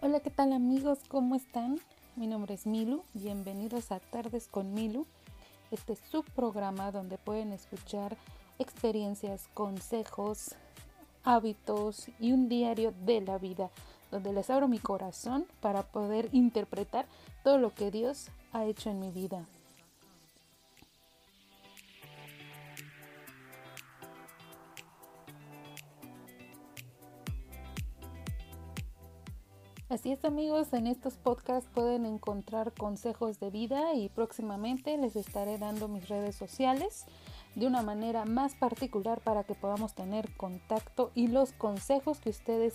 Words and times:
Hola, 0.00 0.20
¿qué 0.20 0.30
tal 0.30 0.52
amigos? 0.52 1.00
¿Cómo 1.08 1.34
están? 1.34 1.80
Mi 2.14 2.28
nombre 2.28 2.54
es 2.54 2.64
Milu. 2.64 3.02
Bienvenidos 3.12 3.90
a 3.90 3.98
Tardes 3.98 4.46
con 4.46 4.72
Milu. 4.72 5.04
Este 5.72 5.94
es 5.94 5.98
su 5.98 6.22
programa 6.22 6.92
donde 6.92 7.18
pueden 7.18 7.52
escuchar 7.52 8.16
experiencias, 8.60 9.48
consejos, 9.52 10.54
hábitos 11.24 12.08
y 12.20 12.30
un 12.30 12.48
diario 12.48 12.94
de 13.04 13.20
la 13.20 13.36
vida, 13.38 13.70
donde 14.10 14.32
les 14.32 14.50
abro 14.50 14.68
mi 14.68 14.78
corazón 14.78 15.46
para 15.60 15.82
poder 15.82 16.28
interpretar 16.32 17.06
todo 17.44 17.58
lo 17.58 17.74
que 17.74 17.90
Dios 17.90 18.28
ha 18.52 18.64
hecho 18.64 18.90
en 18.90 19.00
mi 19.00 19.10
vida. 19.10 19.46
Así 29.88 30.10
es 30.10 30.24
amigos, 30.24 30.72
en 30.72 30.88
estos 30.88 31.16
podcasts 31.16 31.70
pueden 31.72 32.06
encontrar 32.06 32.72
consejos 32.72 33.38
de 33.38 33.50
vida 33.50 33.94
y 33.94 34.08
próximamente 34.08 34.96
les 34.98 35.14
estaré 35.14 35.58
dando 35.58 35.86
mis 35.86 36.08
redes 36.08 36.34
sociales 36.34 37.06
de 37.56 37.66
una 37.66 37.82
manera 37.82 38.24
más 38.26 38.54
particular 38.54 39.20
para 39.20 39.42
que 39.42 39.54
podamos 39.54 39.94
tener 39.94 40.30
contacto 40.36 41.10
y 41.14 41.26
los 41.26 41.52
consejos 41.52 42.20
que 42.20 42.30
ustedes 42.30 42.74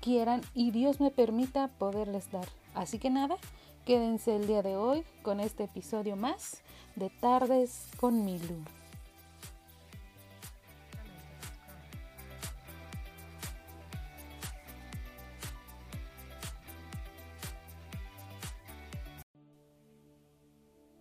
quieran 0.00 0.40
y 0.54 0.70
Dios 0.70 1.00
me 1.00 1.10
permita 1.10 1.68
poderles 1.68 2.30
dar. 2.30 2.46
Así 2.72 2.98
que 2.98 3.10
nada, 3.10 3.36
quédense 3.84 4.34
el 4.34 4.46
día 4.46 4.62
de 4.62 4.76
hoy 4.76 5.04
con 5.22 5.40
este 5.40 5.64
episodio 5.64 6.16
más 6.16 6.62
de 6.94 7.10
Tardes 7.10 7.90
con 7.98 8.24
Milu. 8.24 8.64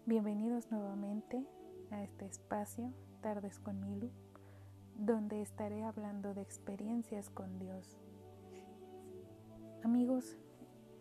Bienvenidos 0.07 0.69
nuevamente 0.71 1.45
a 1.91 2.03
este 2.03 2.25
espacio, 2.25 2.91
Tardes 3.21 3.59
con 3.59 3.79
Milu, 3.79 4.09
donde 4.95 5.41
estaré 5.41 5.83
hablando 5.83 6.33
de 6.33 6.41
experiencias 6.41 7.29
con 7.29 7.59
Dios. 7.59 7.97
Amigos, 9.83 10.37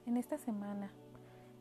en 0.06 0.16
esta 0.16 0.38
semana 0.38 0.90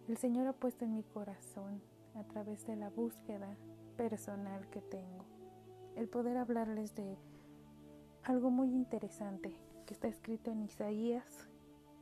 el 0.07 0.17
Señor 0.17 0.47
ha 0.47 0.53
puesto 0.53 0.85
en 0.85 0.95
mi 0.95 1.03
corazón, 1.03 1.81
a 2.15 2.23
través 2.23 2.65
de 2.65 2.75
la 2.75 2.89
búsqueda 2.89 3.55
personal 3.95 4.67
que 4.69 4.81
tengo, 4.81 5.25
el 5.95 6.09
poder 6.09 6.37
hablarles 6.37 6.95
de 6.95 7.17
algo 8.23 8.49
muy 8.49 8.69
interesante 8.69 9.55
que 9.85 9.93
está 9.93 10.07
escrito 10.07 10.51
en 10.51 10.63
Isaías 10.63 11.47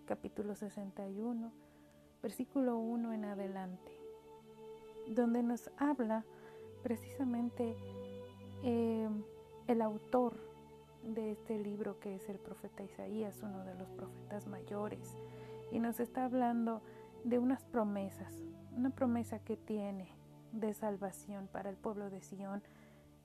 capítulo 0.06 0.56
61, 0.56 1.52
versículo 2.22 2.78
1 2.78 3.14
en 3.14 3.26
adelante 3.26 4.08
donde 5.10 5.44
nos 5.44 5.70
habla 5.78 6.26
precisamente 6.84 7.76
eh, 8.68 9.08
el 9.68 9.82
autor 9.82 10.36
de 11.02 11.32
este 11.32 11.58
libro 11.58 12.02
que 12.02 12.16
es 12.16 12.28
el 12.28 12.38
profeta 12.38 12.84
Isaías, 12.84 13.42
uno 13.42 13.64
de 13.64 13.74
los 13.76 13.90
profetas 13.92 14.46
mayores, 14.46 15.18
y 15.72 15.80
nos 15.80 16.02
está 16.02 16.26
hablando 16.26 16.82
de 17.24 17.40
unas 17.40 17.64
promesas, 17.64 18.44
una 18.76 18.90
promesa 18.90 19.40
que 19.40 19.56
tiene 19.56 20.10
de 20.52 20.74
salvación 20.74 21.48
para 21.48 21.70
el 21.70 21.78
pueblo 21.78 22.10
de 22.10 22.20
Sión. 22.20 22.62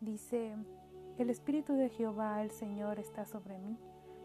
Dice, 0.00 0.54
el 1.18 1.28
Espíritu 1.28 1.72
de 1.72 1.88
Jehová, 1.88 2.40
el 2.40 2.52
Señor, 2.52 3.00
está 3.00 3.26
sobre 3.26 3.58
mí, 3.58 3.76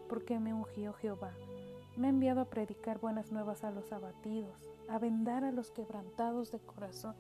porque 0.07 0.39
me 0.39 0.53
ungió 0.53 0.93
Jehová. 0.93 1.31
Me 1.95 2.07
ha 2.07 2.09
enviado 2.11 2.41
a 2.41 2.49
predicar 2.49 2.99
buenas 2.99 3.31
nuevas 3.31 3.63
a 3.63 3.71
los 3.71 3.91
abatidos, 3.91 4.69
a 4.87 4.99
vendar 4.99 5.43
a 5.43 5.51
los 5.51 5.71
quebrantados 5.71 6.51
de 6.51 6.59
corazón 6.59 7.15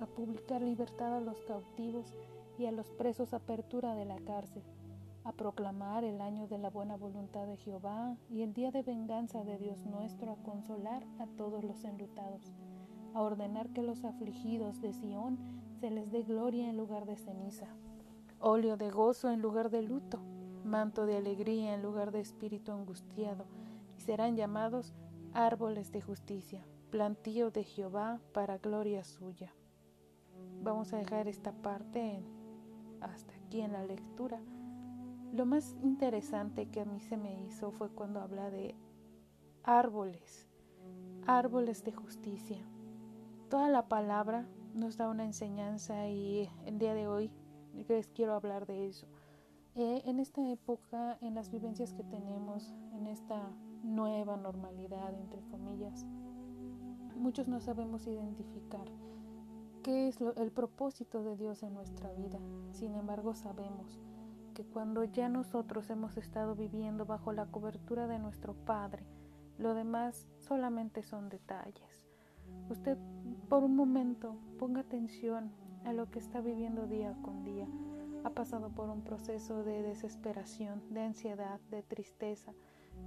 a 0.00 0.06
publicar 0.06 0.62
libertad 0.62 1.18
a 1.18 1.20
los 1.20 1.40
cautivos 1.42 2.14
y 2.60 2.66
a 2.66 2.72
los 2.72 2.90
presos 2.90 3.32
apertura 3.32 3.94
de 3.94 4.04
la 4.04 4.18
cárcel, 4.18 4.62
a 5.24 5.32
proclamar 5.32 6.04
el 6.04 6.20
año 6.20 6.46
de 6.46 6.58
la 6.58 6.68
buena 6.68 6.96
voluntad 6.96 7.46
de 7.46 7.56
Jehová 7.56 8.18
y 8.28 8.42
el 8.42 8.52
día 8.52 8.70
de 8.70 8.82
venganza 8.82 9.44
de 9.44 9.56
Dios 9.56 9.86
nuestro, 9.86 10.32
a 10.32 10.36
consolar 10.36 11.02
a 11.18 11.26
todos 11.26 11.64
los 11.64 11.84
enlutados, 11.84 12.52
a 13.14 13.22
ordenar 13.22 13.70
que 13.70 13.82
los 13.82 14.04
afligidos 14.04 14.82
de 14.82 14.92
Sión 14.92 15.38
se 15.80 15.90
les 15.90 16.10
dé 16.10 16.22
gloria 16.22 16.68
en 16.68 16.76
lugar 16.76 17.06
de 17.06 17.16
ceniza, 17.16 17.66
óleo 18.40 18.76
de 18.76 18.90
gozo 18.90 19.30
en 19.30 19.40
lugar 19.40 19.70
de 19.70 19.80
luto, 19.80 20.20
manto 20.62 21.06
de 21.06 21.16
alegría 21.16 21.74
en 21.74 21.82
lugar 21.82 22.12
de 22.12 22.20
espíritu 22.20 22.72
angustiado, 22.72 23.46
y 23.96 24.02
serán 24.02 24.36
llamados 24.36 24.92
árboles 25.32 25.92
de 25.92 26.02
justicia, 26.02 26.62
plantío 26.90 27.50
de 27.50 27.64
Jehová 27.64 28.20
para 28.34 28.58
gloria 28.58 29.02
suya. 29.02 29.54
Vamos 30.62 30.92
a 30.92 30.98
dejar 30.98 31.26
esta 31.26 31.52
parte 31.52 32.22
hasta 33.00 33.34
aquí 33.34 33.60
en 33.60 33.72
la 33.72 33.84
lectura. 33.84 34.40
Lo 35.32 35.46
más 35.46 35.76
interesante 35.82 36.66
que 36.66 36.80
a 36.80 36.84
mí 36.84 37.00
se 37.00 37.16
me 37.16 37.42
hizo 37.44 37.70
fue 37.70 37.88
cuando 37.90 38.20
habla 38.20 38.50
de 38.50 38.74
árboles, 39.62 40.48
árboles 41.26 41.84
de 41.84 41.92
justicia. 41.92 42.64
Toda 43.48 43.68
la 43.68 43.88
palabra 43.88 44.46
nos 44.74 44.96
da 44.96 45.08
una 45.08 45.24
enseñanza 45.24 46.08
y 46.08 46.48
el 46.64 46.78
día 46.78 46.94
de 46.94 47.06
hoy 47.06 47.30
les 47.88 48.08
quiero 48.08 48.34
hablar 48.34 48.66
de 48.66 48.88
eso. 48.88 49.06
Eh, 49.76 50.02
en 50.04 50.18
esta 50.18 50.48
época, 50.50 51.16
en 51.20 51.34
las 51.34 51.50
vivencias 51.50 51.94
que 51.94 52.02
tenemos, 52.02 52.74
en 52.92 53.06
esta 53.06 53.52
nueva 53.82 54.36
normalidad, 54.36 55.14
entre 55.14 55.42
comillas, 55.42 56.04
muchos 57.16 57.46
no 57.46 57.60
sabemos 57.60 58.06
identificar 58.06 58.86
qué 59.82 60.08
es 60.08 60.18
el 60.36 60.50
propósito 60.52 61.22
de 61.22 61.36
Dios 61.36 61.62
en 61.62 61.74
nuestra 61.74 62.12
vida. 62.12 62.38
Sin 62.72 62.94
embargo, 62.94 63.34
sabemos 63.34 64.00
que 64.54 64.64
cuando 64.64 65.04
ya 65.04 65.28
nosotros 65.28 65.90
hemos 65.90 66.16
estado 66.16 66.54
viviendo 66.54 67.06
bajo 67.06 67.32
la 67.32 67.46
cobertura 67.46 68.06
de 68.06 68.18
nuestro 68.18 68.54
Padre, 68.54 69.04
lo 69.58 69.74
demás 69.74 70.26
solamente 70.38 71.02
son 71.02 71.28
detalles. 71.28 72.06
Usted 72.68 72.98
por 73.48 73.64
un 73.64 73.76
momento 73.76 74.36
ponga 74.58 74.80
atención 74.80 75.52
a 75.84 75.92
lo 75.92 76.10
que 76.10 76.18
está 76.18 76.40
viviendo 76.40 76.86
día 76.86 77.16
con 77.22 77.44
día. 77.44 77.66
Ha 78.24 78.30
pasado 78.30 78.70
por 78.70 78.90
un 78.90 79.02
proceso 79.02 79.62
de 79.64 79.82
desesperación, 79.82 80.82
de 80.90 81.00
ansiedad, 81.02 81.60
de 81.70 81.82
tristeza, 81.82 82.52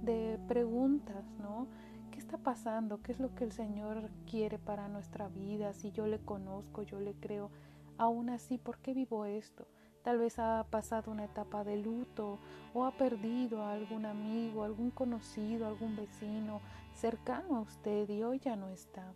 de 0.02 0.40
preguntas, 0.48 1.24
¿no? 1.38 1.68
¿Qué 2.14 2.20
está 2.20 2.38
pasando? 2.38 3.02
¿Qué 3.02 3.10
es 3.10 3.18
lo 3.18 3.34
que 3.34 3.42
el 3.42 3.50
Señor 3.50 4.08
quiere 4.30 4.56
para 4.56 4.86
nuestra 4.86 5.26
vida? 5.26 5.72
Si 5.72 5.90
yo 5.90 6.06
le 6.06 6.20
conozco, 6.20 6.84
yo 6.84 7.00
le 7.00 7.14
creo. 7.14 7.50
Aún 7.98 8.30
así, 8.30 8.56
¿por 8.56 8.78
qué 8.78 8.94
vivo 8.94 9.24
esto? 9.24 9.66
Tal 10.04 10.18
vez 10.18 10.38
ha 10.38 10.64
pasado 10.70 11.10
una 11.10 11.24
etapa 11.24 11.64
de 11.64 11.76
luto 11.76 12.38
o 12.72 12.84
ha 12.84 12.92
perdido 12.92 13.64
a 13.64 13.72
algún 13.72 14.06
amigo, 14.06 14.62
algún 14.62 14.92
conocido, 14.92 15.66
algún 15.66 15.96
vecino 15.96 16.60
cercano 16.94 17.56
a 17.56 17.62
usted 17.62 18.08
y 18.08 18.22
hoy 18.22 18.38
ya 18.38 18.54
no 18.54 18.68
está. 18.68 19.12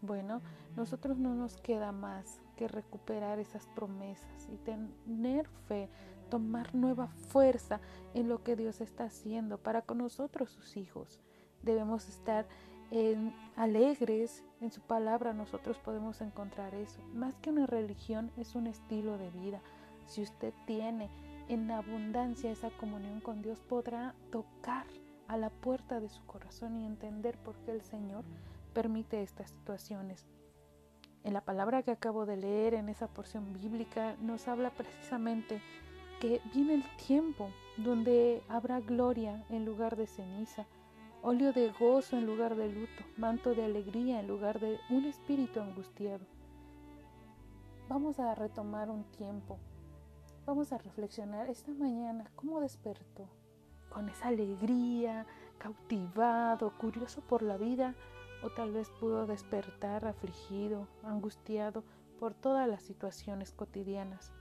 Bueno, 0.00 0.40
nosotros 0.74 1.18
no 1.18 1.34
nos 1.34 1.58
queda 1.58 1.92
más 1.92 2.40
que 2.56 2.66
recuperar 2.66 3.40
esas 3.40 3.66
promesas 3.74 4.48
y 4.50 4.56
tener 4.56 5.48
fe, 5.68 5.90
tomar 6.30 6.74
nueva 6.74 7.08
fuerza 7.08 7.82
en 8.14 8.30
lo 8.30 8.42
que 8.42 8.56
Dios 8.56 8.80
está 8.80 9.04
haciendo 9.04 9.58
para 9.58 9.82
con 9.82 9.98
nosotros 9.98 10.48
sus 10.48 10.78
hijos 10.78 11.20
debemos 11.62 12.08
estar 12.08 12.46
alegres 13.56 14.44
en 14.60 14.70
su 14.70 14.80
palabra, 14.82 15.32
nosotros 15.32 15.78
podemos 15.78 16.20
encontrar 16.20 16.74
eso. 16.74 17.00
Más 17.14 17.34
que 17.38 17.50
una 17.50 17.66
religión, 17.66 18.30
es 18.36 18.54
un 18.54 18.66
estilo 18.66 19.16
de 19.16 19.30
vida. 19.30 19.60
Si 20.06 20.22
usted 20.22 20.52
tiene 20.66 21.08
en 21.48 21.70
abundancia 21.70 22.50
esa 22.50 22.70
comunión 22.70 23.20
con 23.20 23.40
Dios, 23.40 23.60
podrá 23.60 24.14
tocar 24.30 24.86
a 25.26 25.38
la 25.38 25.48
puerta 25.48 26.00
de 26.00 26.10
su 26.10 26.24
corazón 26.26 26.76
y 26.76 26.84
entender 26.84 27.38
por 27.38 27.56
qué 27.64 27.70
el 27.70 27.82
Señor 27.82 28.24
permite 28.74 29.22
estas 29.22 29.50
situaciones. 29.50 30.26
En 31.24 31.32
la 31.32 31.40
palabra 31.40 31.82
que 31.82 31.92
acabo 31.92 32.26
de 32.26 32.36
leer, 32.36 32.74
en 32.74 32.88
esa 32.88 33.06
porción 33.06 33.52
bíblica, 33.54 34.16
nos 34.20 34.48
habla 34.48 34.70
precisamente 34.70 35.62
que 36.20 36.40
viene 36.52 36.74
el 36.74 36.84
tiempo 36.96 37.48
donde 37.78 38.42
habrá 38.48 38.80
gloria 38.80 39.44
en 39.48 39.64
lugar 39.64 39.96
de 39.96 40.06
ceniza, 40.06 40.66
óleo 41.22 41.52
de 41.52 41.70
gozo 41.70 42.16
en 42.16 42.26
lugar 42.26 42.56
de 42.56 42.68
luto, 42.68 43.04
manto 43.16 43.54
de 43.54 43.64
alegría 43.64 44.18
en 44.18 44.26
lugar 44.26 44.58
de 44.58 44.78
un 44.90 45.04
espíritu 45.04 45.60
angustiado. 45.60 46.26
Vamos 47.88 48.18
a 48.18 48.34
retomar 48.34 48.90
un 48.90 49.04
tiempo, 49.04 49.58
vamos 50.46 50.72
a 50.72 50.78
reflexionar 50.78 51.48
esta 51.48 51.72
mañana 51.72 52.30
cómo 52.34 52.60
despertó, 52.60 53.28
con 53.88 54.08
esa 54.08 54.28
alegría, 54.28 55.26
cautivado, 55.58 56.76
curioso 56.78 57.20
por 57.20 57.42
la 57.42 57.56
vida, 57.56 57.94
o 58.42 58.50
tal 58.50 58.72
vez 58.72 58.90
pudo 58.98 59.26
despertar 59.26 60.04
afligido, 60.04 60.88
angustiado 61.04 61.84
por 62.18 62.34
todas 62.34 62.68
las 62.68 62.82
situaciones 62.82 63.52
cotidianas. 63.52 64.32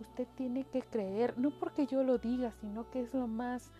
Usted 0.00 0.26
tiene 0.34 0.64
que 0.64 0.80
creer, 0.80 1.36
no 1.38 1.50
porque 1.50 1.86
yo 1.86 2.02
lo 2.02 2.16
diga, 2.16 2.52
sino 2.52 2.90
que 2.90 3.02
es 3.02 3.12
lo 3.12 3.26
más 3.26 3.70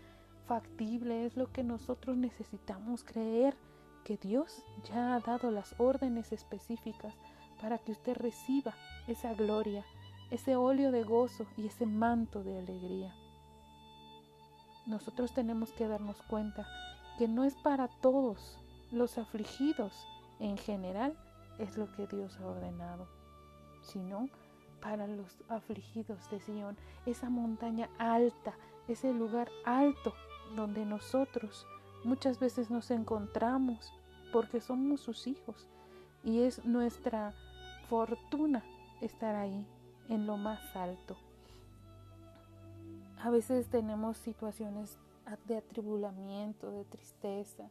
factible, 0.50 1.26
es 1.26 1.36
lo 1.36 1.52
que 1.52 1.62
nosotros 1.62 2.16
necesitamos 2.16 3.04
creer, 3.04 3.56
que 4.02 4.16
Dios 4.16 4.64
ya 4.82 5.14
ha 5.14 5.20
dado 5.20 5.52
las 5.52 5.76
órdenes 5.78 6.32
específicas 6.32 7.14
para 7.60 7.78
que 7.78 7.92
usted 7.92 8.16
reciba 8.16 8.74
esa 9.06 9.32
gloria, 9.34 9.84
ese 10.32 10.56
óleo 10.56 10.90
de 10.90 11.04
gozo 11.04 11.46
y 11.56 11.68
ese 11.68 11.86
manto 11.86 12.42
de 12.42 12.58
alegría. 12.58 13.14
Nosotros 14.86 15.32
tenemos 15.34 15.70
que 15.70 15.86
darnos 15.86 16.20
cuenta 16.22 16.66
que 17.16 17.28
no 17.28 17.44
es 17.44 17.54
para 17.54 17.86
todos 18.00 18.58
los 18.90 19.18
afligidos 19.18 20.04
en 20.40 20.56
general, 20.56 21.16
es 21.60 21.78
lo 21.78 21.92
que 21.92 22.08
Dios 22.08 22.40
ha 22.40 22.46
ordenado, 22.46 23.06
sino 23.82 24.28
para 24.82 25.06
los 25.06 25.44
afligidos 25.48 26.28
de 26.28 26.40
Sion, 26.40 26.76
esa 27.06 27.30
montaña 27.30 27.88
alta, 27.98 28.52
ese 28.88 29.12
lugar 29.12 29.48
alto 29.64 30.12
donde 30.56 30.84
nosotros 30.84 31.66
muchas 32.04 32.38
veces 32.38 32.70
nos 32.70 32.90
encontramos 32.90 33.92
porque 34.32 34.60
somos 34.60 35.00
sus 35.00 35.26
hijos 35.26 35.68
y 36.24 36.42
es 36.42 36.64
nuestra 36.64 37.34
fortuna 37.88 38.62
estar 39.00 39.34
ahí 39.34 39.66
en 40.08 40.26
lo 40.26 40.36
más 40.36 40.60
alto. 40.76 41.16
A 43.22 43.30
veces 43.30 43.68
tenemos 43.68 44.16
situaciones 44.16 44.98
de 45.46 45.58
atribulamiento, 45.58 46.70
de 46.70 46.84
tristeza. 46.84 47.68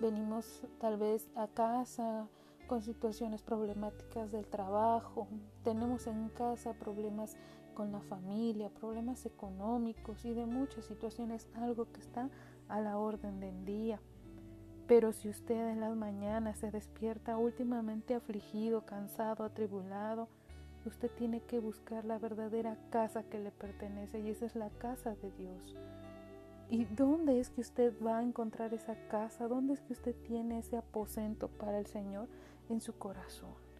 Venimos 0.00 0.62
tal 0.80 0.96
vez 0.96 1.28
a 1.36 1.46
casa 1.46 2.26
con 2.66 2.82
situaciones 2.82 3.42
problemáticas 3.42 4.32
del 4.32 4.46
trabajo. 4.46 5.28
Tenemos 5.62 6.06
en 6.06 6.28
casa 6.30 6.74
problemas 6.74 7.36
con 7.74 7.92
la 7.92 8.00
familia, 8.00 8.70
problemas 8.70 9.26
económicos 9.26 10.24
y 10.24 10.34
de 10.34 10.46
muchas 10.46 10.84
situaciones, 10.84 11.48
algo 11.54 11.90
que 11.92 12.00
está 12.00 12.30
a 12.68 12.80
la 12.80 12.98
orden 12.98 13.40
del 13.40 13.64
día. 13.64 14.00
Pero 14.86 15.12
si 15.12 15.28
usted 15.28 15.70
en 15.70 15.80
las 15.80 15.96
mañanas 15.96 16.58
se 16.58 16.70
despierta 16.70 17.36
últimamente 17.36 18.14
afligido, 18.14 18.84
cansado, 18.84 19.44
atribulado, 19.44 20.28
usted 20.84 21.10
tiene 21.10 21.40
que 21.40 21.60
buscar 21.60 22.04
la 22.04 22.18
verdadera 22.18 22.76
casa 22.90 23.22
que 23.22 23.38
le 23.38 23.50
pertenece 23.50 24.20
y 24.20 24.30
esa 24.30 24.46
es 24.46 24.56
la 24.56 24.70
casa 24.70 25.14
de 25.14 25.30
Dios. 25.32 25.76
¿Y 26.70 26.84
dónde 26.86 27.38
es 27.38 27.50
que 27.50 27.60
usted 27.60 27.92
va 28.04 28.18
a 28.18 28.22
encontrar 28.22 28.72
esa 28.72 28.96
casa? 29.08 29.46
¿Dónde 29.46 29.74
es 29.74 29.80
que 29.82 29.92
usted 29.92 30.14
tiene 30.26 30.58
ese 30.58 30.76
aposento 30.76 31.48
para 31.48 31.78
el 31.78 31.86
Señor? 31.86 32.28
En 32.68 32.80
su 32.80 32.94
corazón. 32.94 33.71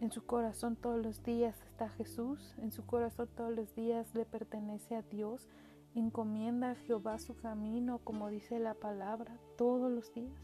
En 0.00 0.10
su 0.10 0.26
corazón 0.26 0.76
todos 0.76 1.02
los 1.02 1.22
días 1.22 1.62
está 1.62 1.88
Jesús, 1.88 2.54
en 2.58 2.70
su 2.70 2.84
corazón 2.84 3.28
todos 3.34 3.54
los 3.54 3.74
días 3.74 4.14
le 4.14 4.26
pertenece 4.26 4.94
a 4.94 5.02
Dios. 5.02 5.48
Encomienda 5.94 6.72
a 6.72 6.74
Jehová 6.74 7.18
su 7.18 7.34
camino, 7.34 8.00
como 8.04 8.28
dice 8.28 8.58
la 8.58 8.74
palabra, 8.74 9.38
todos 9.56 9.90
los 9.90 10.12
días. 10.12 10.38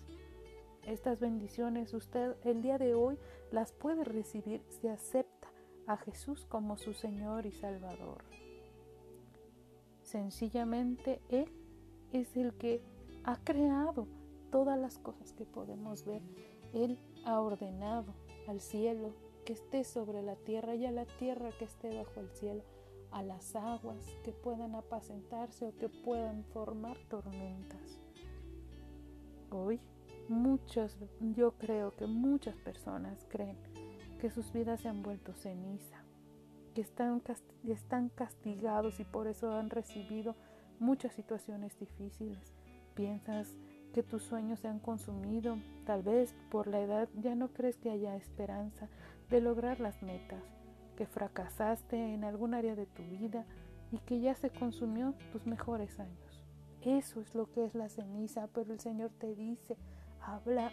Estas 0.85 1.21
bendiciones 1.21 1.93
usted 1.93 2.35
el 2.45 2.63
día 2.63 2.79
de 2.79 2.95
hoy 2.95 3.19
las 3.51 3.73
puede 3.73 4.05
recibir 4.05 4.65
si 4.69 4.89
acepta 4.89 5.49
a 5.87 5.99
Jesús 5.99 6.47
como 6.47 6.79
su 6.79 6.95
Señor 6.95 7.45
y 7.45 7.53
Salvador. 7.53 8.25
Sencillamente 10.03 11.21
Él 11.29 11.53
es 12.13 12.35
el 12.37 12.55
que 12.55 12.83
ha 13.25 13.37
creado 13.45 14.09
todas 14.51 14.79
las 14.79 14.99
cosas 14.99 15.35
que 15.35 15.45
podemos 15.45 16.07
ver. 16.07 16.23
Él 16.73 16.99
ha 17.27 17.39
ordenado 17.41 18.15
al 18.49 18.61
cielo 18.61 19.13
que 19.45 19.53
esté 19.53 19.85
sobre 19.85 20.23
la 20.23 20.37
tierra 20.37 20.75
y 20.75 20.87
a 20.87 20.93
la 20.93 21.05
tierra 21.05 21.51
que 21.59 21.65
esté 21.65 21.97
bajo 21.97 22.21
el 22.21 22.31
cielo, 22.31 22.63
a 23.11 23.23
las 23.23 23.55
aguas 23.57 24.07
que 24.25 24.33
puedan 24.33 24.75
apacentarse 24.75 25.67
o 25.67 25.77
que 25.77 25.89
puedan 25.89 26.45
formar 26.45 26.97
tormentas. 27.09 28.01
Hoy 29.51 29.81
muchos, 30.29 30.97
yo 31.21 31.53
creo 31.53 31.95
que 31.97 32.07
muchas 32.07 32.57
personas 32.57 33.27
creen 33.29 33.57
que 34.21 34.31
sus 34.31 34.53
vidas 34.53 34.81
se 34.81 34.89
han 34.89 35.03
vuelto 35.03 35.35
ceniza, 35.35 36.05
que 36.75 36.81
están, 36.81 37.23
están 37.69 38.09
castigados 38.09 39.01
y 39.01 39.05
por 39.05 39.27
eso 39.27 39.53
han 39.53 39.69
recibido 39.69 40.37
muchas 40.79 41.13
situaciones 41.13 41.79
difíciles. 41.79 42.55
Piensas 42.95 43.57
que 43.93 44.03
tus 44.03 44.23
sueños 44.23 44.61
se 44.61 44.69
han 44.69 44.79
consumido, 44.79 45.59
tal 45.85 46.03
vez 46.03 46.35
por 46.51 46.67
la 46.67 46.81
edad 46.81 47.09
ya 47.21 47.35
no 47.35 47.49
crees 47.49 47.77
que 47.77 47.91
haya 47.91 48.17
esperanza 48.17 48.89
de 49.33 49.41
lograr 49.41 49.81
las 49.81 50.01
metas, 50.03 50.45
que 50.97 51.07
fracasaste 51.07 51.97
en 51.97 52.23
algún 52.23 52.55
área 52.55 52.77
de 52.77 52.87
tu 52.87 53.03
vida 53.03 53.47
y 53.91 53.99
que 53.99 54.21
ya 54.21 54.35
se 54.35 54.51
consumió 54.51 55.15
tus 55.33 55.47
mejores 55.47 55.99
años. 55.99 56.45
Eso 56.83 57.21
es 57.21 57.35
lo 57.35 57.51
que 57.51 57.65
es 57.65 57.75
la 57.75 57.89
ceniza, 57.89 58.49
pero 58.55 58.73
el 58.73 58.81
Señor 58.81 59.11
te 59.19 59.35
dice, 59.35 59.77
habla, 60.21 60.71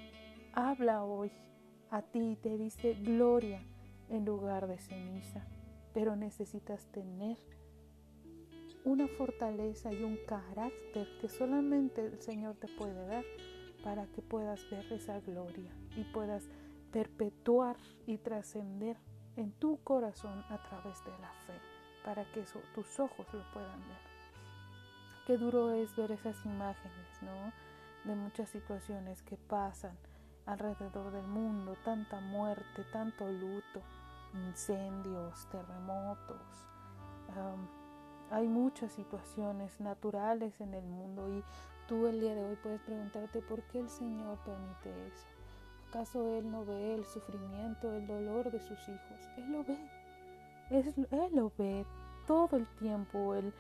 habla 0.54 1.04
hoy 1.04 1.32
a 1.92 2.02
ti 2.04 2.38
te 2.42 2.58
dice 2.58 2.94
gloria 2.94 3.64
en 4.10 4.26
lugar 4.26 4.68
de 4.68 4.78
ceniza, 4.78 5.48
pero 5.94 6.16
necesitas 6.16 6.86
tener 6.88 7.38
una 8.86 9.08
fortaleza 9.08 9.92
y 9.92 10.04
un 10.04 10.18
carácter 10.28 11.08
que 11.20 11.30
solamente 11.30 12.06
el 12.06 12.22
Señor 12.22 12.56
te 12.56 12.68
puede 12.68 13.08
dar 13.08 13.24
para 13.84 14.06
que 14.08 14.22
puedas 14.22 14.70
ver 14.70 14.86
esa 14.92 15.20
gloria 15.22 15.72
y 15.96 16.04
puedas 16.04 16.48
perpetuar 16.92 17.78
y 18.06 18.18
trascender 18.18 18.98
en 19.36 19.52
tu 19.54 19.82
corazón 19.84 20.44
a 20.50 20.62
través 20.64 21.04
de 21.06 21.12
la 21.20 21.32
fe, 21.46 21.60
para 22.04 22.26
que 22.32 22.44
tus 22.74 23.00
ojos 23.00 23.26
lo 23.34 23.52
puedan 23.52 23.80
ver. 23.88 24.10
Qué 25.26 25.38
duro 25.38 25.72
es 25.72 25.96
ver 25.96 26.12
esas 26.12 26.44
imágenes, 26.46 27.22
¿no? 27.22 27.54
De 28.04 28.16
muchas 28.16 28.50
situaciones 28.50 29.22
que 29.22 29.38
pasan 29.38 29.96
alrededor 30.46 31.12
del 31.12 31.28
mundo, 31.28 31.76
tanta 31.86 32.20
muerte, 32.20 32.84
tanto 32.92 33.30
luto, 33.30 33.82
incendios, 34.34 35.48
terremotos. 35.52 36.42
hay 38.32 38.48
muchas 38.48 38.92
situaciones 38.94 39.80
naturales 39.80 40.60
en 40.62 40.74
el 40.74 40.86
mundo 40.86 41.30
y 41.30 41.44
tú 41.88 42.08
el 42.08 42.20
día 42.20 42.36
de 42.36 42.46
hoy 42.46 42.56
puedes 42.56 42.82
preguntarte 42.82 43.42
por 43.42 43.62
qué 43.64 43.80
el 43.80 43.90
Señor 43.90 44.38
permite 44.40 45.08
eso. 45.08 45.39
¿Acaso 45.90 46.38
Él 46.38 46.50
no 46.50 46.66
ve 46.66 46.96
el 46.96 47.06
sufrimiento, 47.06 47.92
el 47.94 48.08
dolor 48.08 48.52
de 48.52 48.60
sus 48.60 48.80
hijos? 48.88 49.30
Él 49.38 49.52
lo 49.52 49.64
ve. 49.64 49.78
él 50.70 51.36
lo 51.36 51.52
ve 51.58 51.86
todo 52.28 52.58
el 52.58 52.68
tiempo. 52.78 53.36
Él, 53.36 53.54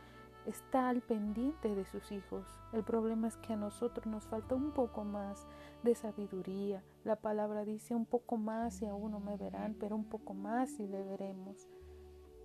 está 0.49 0.89
al 0.89 1.01
pendiente 1.01 1.73
de 1.75 1.85
sus 1.85 2.11
hijos. 2.11 2.45
El 2.73 2.83
problema 2.83 3.27
es 3.27 3.37
que 3.37 3.53
a 3.53 3.57
nosotros 3.57 4.05
nos 4.07 4.25
falta 4.25 4.55
un 4.55 4.71
poco 4.71 5.03
más 5.03 5.47
de 5.83 5.95
sabiduría. 5.95 6.83
La 7.03 7.15
palabra 7.15 7.65
dice 7.65 7.95
un 7.95 8.05
poco 8.05 8.37
más 8.37 8.81
y 8.81 8.87
aún 8.87 9.11
no 9.11 9.19
me 9.19 9.37
verán, 9.37 9.75
pero 9.79 9.95
un 9.95 10.05
poco 10.05 10.33
más 10.33 10.79
y 10.79 10.87
le 10.87 11.03
veremos. 11.03 11.67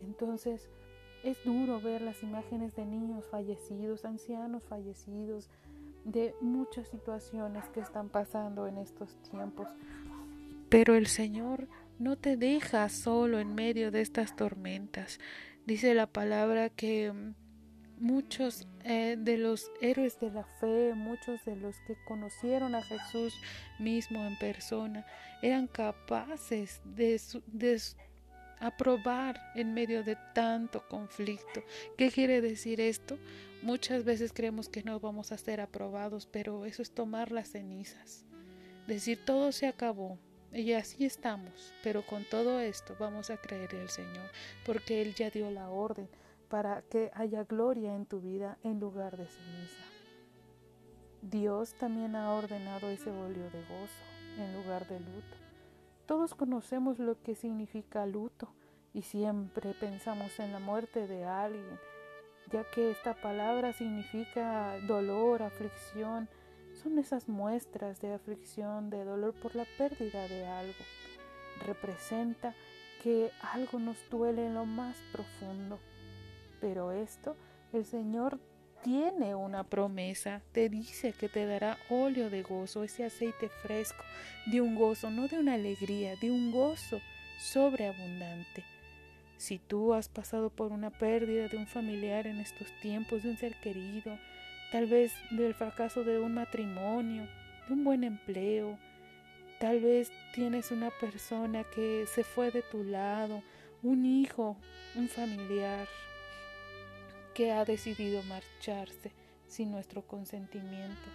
Entonces 0.01 0.69
es 1.23 1.43
duro 1.45 1.81
ver 1.81 2.03
las 2.03 2.23
imágenes 2.23 2.75
de 2.77 2.85
niños 2.85 3.27
fallecidos, 3.29 4.05
ancianos 4.05 4.67
fallecidos, 4.67 5.49
de 6.05 6.35
muchas 6.41 6.89
situaciones 6.89 7.65
que 7.71 7.81
están 7.81 8.09
pasando 8.09 8.67
en 8.67 8.79
estos 8.79 9.17
tiempos. 9.31 9.69
Pero 10.69 10.95
el 10.95 11.07
Señor 11.07 11.69
no 11.99 12.17
te 12.17 12.37
deja 12.37 12.89
solo 12.89 13.39
en 13.39 13.55
medio 13.55 13.91
de 13.91 14.01
estas 14.01 14.37
tormentas. 14.37 15.19
Dice 15.67 15.95
la 15.95 16.07
palabra 16.07 16.69
que 16.69 17.13
mm, 17.13 17.35
muchos 17.99 18.67
eh, 18.85 19.17
de 19.19 19.39
los 19.39 19.71
héroes 19.81 20.19
de 20.21 20.31
la 20.31 20.45
fe, 20.61 20.93
muchos 20.95 21.45
de 21.45 21.57
los 21.57 21.77
que 21.87 21.97
conocieron 22.07 22.75
a 22.75 22.83
Jesús 22.83 23.35
mismo 23.79 24.25
en 24.27 24.39
persona, 24.39 25.07
eran 25.43 25.67
capaces 25.67 26.81
de, 26.85 27.21
de 27.47 27.81
aprobar 28.61 29.41
en 29.55 29.75
medio 29.75 30.03
de 30.03 30.17
tanto 30.35 30.87
conflicto. 30.89 31.63
¿Qué 31.97 32.11
quiere 32.11 32.41
decir 32.41 32.81
esto? 32.81 33.19
Muchas 33.65 34.05
veces 34.05 34.35
creemos 34.35 34.69
que 34.69 34.83
no 34.83 35.01
vamos 35.01 35.33
a 35.33 35.39
ser 35.39 35.63
aprobados, 35.63 36.27
pero 36.27 36.67
eso 36.67 36.83
es 36.83 36.91
tomar 36.91 37.33
las 37.33 37.49
cenizas. 37.49 38.27
Decir 38.87 39.25
todo 39.25 39.53
se 39.53 39.67
acabó, 39.67 40.19
y 40.53 40.75
así 40.75 41.07
estamos, 41.07 41.73
pero 41.83 42.05
con 42.05 42.27
todo 42.27 42.61
esto 42.61 42.95
vamos 43.01 43.31
a 43.31 43.39
creer 43.39 43.75
en 43.75 43.81
el 43.81 43.89
Señor, 43.89 44.31
porque 44.67 45.01
Él 45.01 45.15
ya 45.15 45.31
dio 45.31 45.51
la 45.51 45.71
orden 45.71 46.11
para 46.51 46.83
que 46.83 47.11
haya 47.15 47.45
gloria 47.45 47.95
en 47.95 48.05
tu 48.05 48.21
vida 48.21 48.59
en 48.65 48.81
lugar 48.81 49.17
de 49.17 49.29
ceniza. 49.29 49.85
Dios 51.23 51.73
también 51.73 52.17
ha 52.17 52.35
ordenado 52.35 52.91
ese 52.91 53.09
óleo 53.09 53.49
de 53.49 53.63
gozo 53.63 54.43
en 54.43 54.53
lugar 54.53 54.87
de 54.89 55.01
luto. 55.01 55.37
Todos 56.05 56.35
conocemos 56.35 56.99
lo 56.99 57.19
que 57.23 57.35
significa 57.35 58.05
luto 58.05 58.53
y 58.93 59.01
siempre 59.01 59.73
pensamos 59.73 60.39
en 60.39 60.53
la 60.53 60.59
muerte 60.59 61.07
de 61.07 61.25
alguien 61.25 61.79
ya 62.51 62.65
que 62.71 62.91
esta 62.91 63.15
palabra 63.15 63.73
significa 63.73 64.79
dolor, 64.87 65.43
aflicción, 65.43 66.29
son 66.83 66.99
esas 66.99 67.29
muestras 67.29 68.01
de 68.01 68.13
aflicción, 68.15 68.91
de 68.91 69.05
dolor 69.05 69.35
por 69.35 69.55
la 69.55 69.65
pérdida 69.79 70.27
de 70.29 70.47
algo. 70.47 70.85
Representa 71.67 72.55
que 73.03 73.31
algo 73.53 73.79
nos 73.79 73.97
duele 74.11 74.47
en 74.47 74.55
lo 74.55 74.65
más 74.65 74.97
profundo. 75.13 75.79
Pero 76.61 76.93
esto, 76.93 77.37
el 77.73 77.85
Señor 77.85 78.41
tiene 78.83 79.35
una 79.35 79.65
promesa, 79.65 80.43
te 80.53 80.69
dice 80.69 81.13
que 81.13 81.29
te 81.29 81.47
dará 81.47 81.79
óleo 81.89 82.29
de 82.29 82.43
gozo, 82.43 82.85
ese 82.85 83.05
aceite 83.05 83.49
fresco, 83.63 84.05
de 84.47 84.61
un 84.61 84.75
gozo, 84.75 85.11
no 85.11 85.27
de 85.29 85.39
una 85.39 85.55
alegría, 85.55 86.17
de 86.17 86.31
un 86.31 86.53
gozo 86.53 87.01
sobreabundante. 87.39 88.74
Si 89.45 89.59
tú 89.59 89.93
has 89.93 90.09
pasado 90.09 90.49
por 90.49 90.73
una 90.73 90.89
pérdida 90.89 91.49
de 91.49 91.59
un 91.59 91.67
familiar 91.67 92.27
en 92.27 92.41
estos 92.41 92.67
tiempos, 92.81 93.23
de 93.25 93.29
un 93.29 93.37
ser 93.37 93.55
querido, 93.61 94.19
tal 94.73 94.87
vez 94.87 95.13
del 95.33 95.53
fracaso 95.53 96.03
de 96.03 96.19
un 96.19 96.33
matrimonio, 96.33 97.29
de 97.69 97.75
un 97.75 97.85
buen 97.85 98.05
empleo, 98.05 98.79
tal 99.61 99.81
vez 99.81 100.11
tienes 100.35 100.71
una 100.71 100.89
persona 100.99 101.63
que 101.75 102.07
se 102.07 102.25
fue 102.25 102.53
de 102.53 102.63
tu 102.63 102.85
lado, 102.85 103.43
un 103.83 104.07
hijo, 104.07 104.57
un 104.95 105.11
familiar, 105.11 105.87
que 107.35 107.53
ha 107.53 107.67
decidido 107.67 108.23
marcharse 108.23 109.13
sin 109.47 109.71
nuestro 109.71 110.07
consentimiento. 110.07 111.07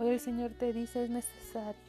Hoy 0.00 0.08
el 0.14 0.20
Señor 0.20 0.50
te 0.50 0.72
dice 0.72 1.04
es 1.04 1.10
necesario 1.10 1.80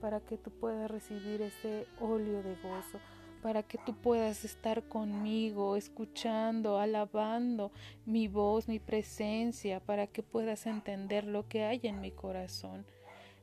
para 0.00 0.20
que 0.20 0.38
tú 0.38 0.50
puedas 0.50 0.90
recibir 0.90 1.42
ese 1.42 1.86
óleo 2.00 2.42
de 2.42 2.56
gozo, 2.62 2.98
para 3.42 3.62
que 3.62 3.78
tú 3.78 3.94
puedas 3.94 4.44
estar 4.44 4.84
conmigo, 4.84 5.76
escuchando, 5.76 6.78
alabando 6.78 7.72
mi 8.06 8.28
voz, 8.28 8.68
mi 8.68 8.78
presencia, 8.78 9.80
para 9.80 10.06
que 10.06 10.22
puedas 10.22 10.66
entender 10.66 11.24
lo 11.24 11.48
que 11.48 11.64
hay 11.64 11.80
en 11.84 12.00
mi 12.00 12.10
corazón. 12.10 12.86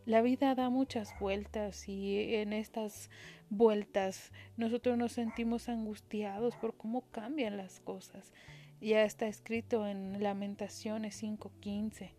La 0.06 0.22
vida 0.22 0.56
da 0.56 0.70
muchas 0.70 1.18
vueltas 1.20 1.90
y 1.90 2.36
en 2.36 2.54
estas 2.54 3.10
vueltas 3.50 4.32
nosotros 4.56 4.98
nos 4.98 5.12
sentimos 5.12 5.68
angustiados 5.68 6.56
por 6.56 6.78
cómo 6.78 7.02
cambian 7.12 7.58
las 7.58 7.80
cosas 7.82 8.32
ya 8.82 9.04
está 9.04 9.28
escrito 9.28 9.88
en 9.88 10.22
Lamentaciones 10.22 11.16
5:15. 11.22 12.12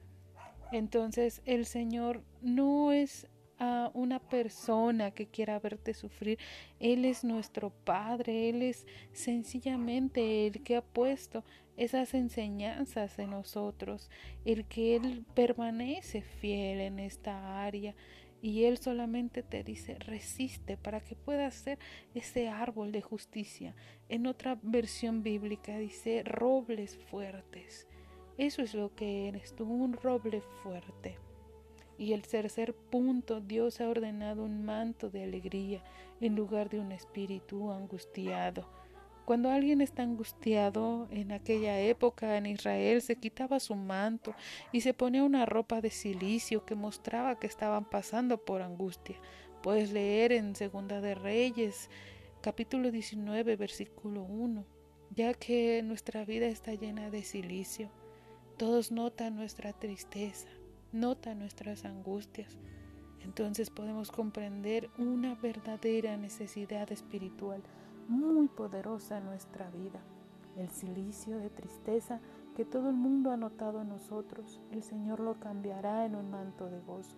Entonces 0.73 1.41
el 1.45 1.67
Señor 1.67 2.23
no 2.43 2.93
es 2.93 3.29
a 3.59 3.91
una 3.95 4.19
persona 4.19 5.11
que 5.11 5.27
quiera 5.27 5.59
verte 5.59 5.95
sufrir. 5.95 6.38
Él 6.81 7.05
es 7.05 7.25
nuestro 7.25 7.71
Padre, 7.71 8.49
Él 8.49 8.62
es 8.62 8.87
sencillamente 9.12 10.47
el 10.47 10.62
que 10.62 10.77
ha 10.77 10.83
puesto 10.83 11.45
esas 11.77 12.15
enseñanzas 12.15 13.19
en 13.19 13.31
nosotros, 13.31 14.11
el 14.45 14.65
que 14.65 14.97
Él 14.97 15.25
permanece 15.35 16.23
fiel 16.23 16.81
en 16.81 16.99
esta 16.99 17.65
área 17.65 17.95
y 18.41 18.65
Él 18.65 18.79
solamente 18.79 19.43
te 19.43 19.65
dice, 19.65 19.97
resiste 19.99 20.77
para 20.77 21.00
que 21.00 21.17
puedas 21.17 21.55
ser 21.55 21.79
ese 22.15 22.49
árbol 22.49 22.93
de 22.93 23.03
justicia. 23.03 23.75
En 24.09 24.27
otra 24.27 24.59
versión 24.62 25.23
bíblica 25.23 25.79
dice, 25.79 26.23
robles 26.25 26.97
fuertes. 26.97 27.88
Eso 28.37 28.62
es 28.62 28.75
lo 28.75 28.95
que 28.95 29.29
eres 29.29 29.55
tú, 29.57 29.65
un 29.65 29.93
roble 29.93 30.41
fuerte. 30.62 31.28
Y 31.99 32.12
el 32.12 32.23
tercer 32.23 32.75
punto, 32.75 33.40
Dios 33.40 33.81
ha 33.81 33.88
ordenado 33.88 34.45
un 34.45 34.64
manto 34.64 35.11
de 35.11 35.25
alegría 35.25 35.83
en 36.21 36.37
lugar 36.37 36.71
de 36.71 36.78
un 36.78 36.93
espíritu 36.93 37.73
angustiado. 37.73 38.69
Cuando 39.28 39.50
alguien 39.50 39.83
está 39.83 40.05
angustiado 40.05 41.07
en 41.11 41.33
aquella 41.33 41.78
época 41.81 42.38
en 42.38 42.47
Israel 42.47 43.02
se 43.02 43.17
quitaba 43.17 43.61
su 43.61 43.75
manto 43.75 44.35
y 44.73 44.81
se 44.81 44.95
ponía 44.95 45.23
una 45.23 45.45
ropa 45.45 45.83
de 45.83 45.90
silicio 45.90 46.64
que 46.64 46.75
mostraba 46.75 47.38
que 47.38 47.47
estaban 47.47 47.85
pasando 47.85 48.43
por 48.43 48.62
angustia. 48.62 49.17
Puedes 49.62 49.93
leer 49.93 50.33
en 50.33 50.57
Segunda 50.57 51.02
de 51.02 51.14
Reyes, 51.14 51.90
capítulo 52.40 52.90
19, 52.90 53.57
versículo 53.57 54.23
1, 54.23 54.64
ya 55.14 55.35
que 55.35 55.83
nuestra 55.83 56.25
vida 56.25 56.47
está 56.47 56.73
llena 56.73 57.11
de 57.11 57.23
silicio. 57.23 57.90
Todos 58.57 58.93
notan 58.93 59.37
nuestra 59.37 59.75
tristeza, 59.75 60.49
notan 60.92 61.38
nuestras 61.38 61.85
angustias. 61.85 62.59
Entonces 63.21 63.71
podemos 63.71 64.11
comprender 64.11 64.90
una 64.99 65.35
verdadera 65.35 66.16
necesidad 66.16 66.90
espiritual 66.92 67.62
muy 68.09 68.49
poderosa 68.49 69.18
en 69.18 69.26
nuestra 69.26 69.71
vida. 69.71 70.00
El 70.57 70.71
silicio 70.71 71.38
de 71.38 71.50
tristeza 71.50 72.21
que 72.57 72.64
todo 72.64 72.88
el 72.90 72.97
mundo 72.97 73.30
ha 73.30 73.37
notado 73.37 73.83
en 73.83 73.88
nosotros, 73.88 74.61
el 74.73 74.83
Señor 74.83 75.21
lo 75.21 75.38
cambiará 75.38 76.04
en 76.04 76.16
un 76.16 76.30
manto 76.30 76.68
de 76.68 76.80
gozo. 76.80 77.16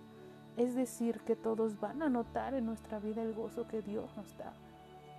Es 0.56 0.74
decir, 0.74 1.20
que 1.20 1.36
todos 1.36 1.80
van 1.80 2.02
a 2.02 2.10
notar 2.10 2.54
en 2.54 2.66
nuestra 2.66 2.98
vida 2.98 3.22
el 3.22 3.32
gozo 3.32 3.66
que 3.66 3.82
Dios 3.82 4.14
nos 4.16 4.36
da. 4.36 4.52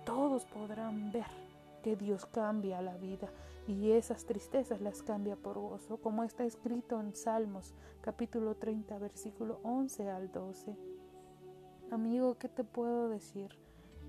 Todos 0.04 0.44
podrán 0.46 1.10
ver 1.10 1.51
que 1.82 1.96
Dios 1.96 2.24
cambia 2.26 2.80
la 2.80 2.96
vida 2.96 3.28
y 3.66 3.90
esas 3.90 4.24
tristezas 4.24 4.80
las 4.80 5.02
cambia 5.02 5.36
por 5.36 5.58
gozo, 5.58 5.98
como 5.98 6.24
está 6.24 6.44
escrito 6.44 7.00
en 7.00 7.14
Salmos 7.14 7.74
capítulo 8.00 8.54
30 8.56 8.98
versículo 8.98 9.60
11 9.64 10.10
al 10.10 10.32
12. 10.32 10.76
Amigo, 11.90 12.38
¿qué 12.38 12.48
te 12.48 12.64
puedo 12.64 13.08
decir? 13.08 13.58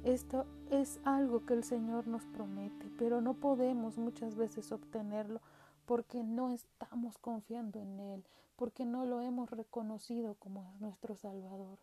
Esto 0.03 0.45
es 0.69 0.99
algo 1.03 1.45
que 1.45 1.53
el 1.53 1.63
Señor 1.63 2.07
nos 2.07 2.25
promete, 2.25 2.89
pero 2.97 3.21
no 3.21 3.33
podemos 3.35 3.97
muchas 3.97 4.35
veces 4.35 4.71
obtenerlo 4.71 5.41
porque 5.85 6.23
no 6.23 6.51
estamos 6.51 7.17
confiando 7.17 7.79
en 7.79 7.99
Él, 7.99 8.25
porque 8.55 8.85
no 8.85 9.05
lo 9.05 9.21
hemos 9.21 9.49
reconocido 9.49 10.35
como 10.35 10.75
nuestro 10.79 11.15
Salvador. 11.15 11.79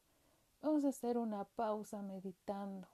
Vamos 0.62 0.84
a 0.84 0.88
hacer 0.88 1.18
una 1.18 1.44
pausa 1.44 2.02
meditando. 2.02 2.88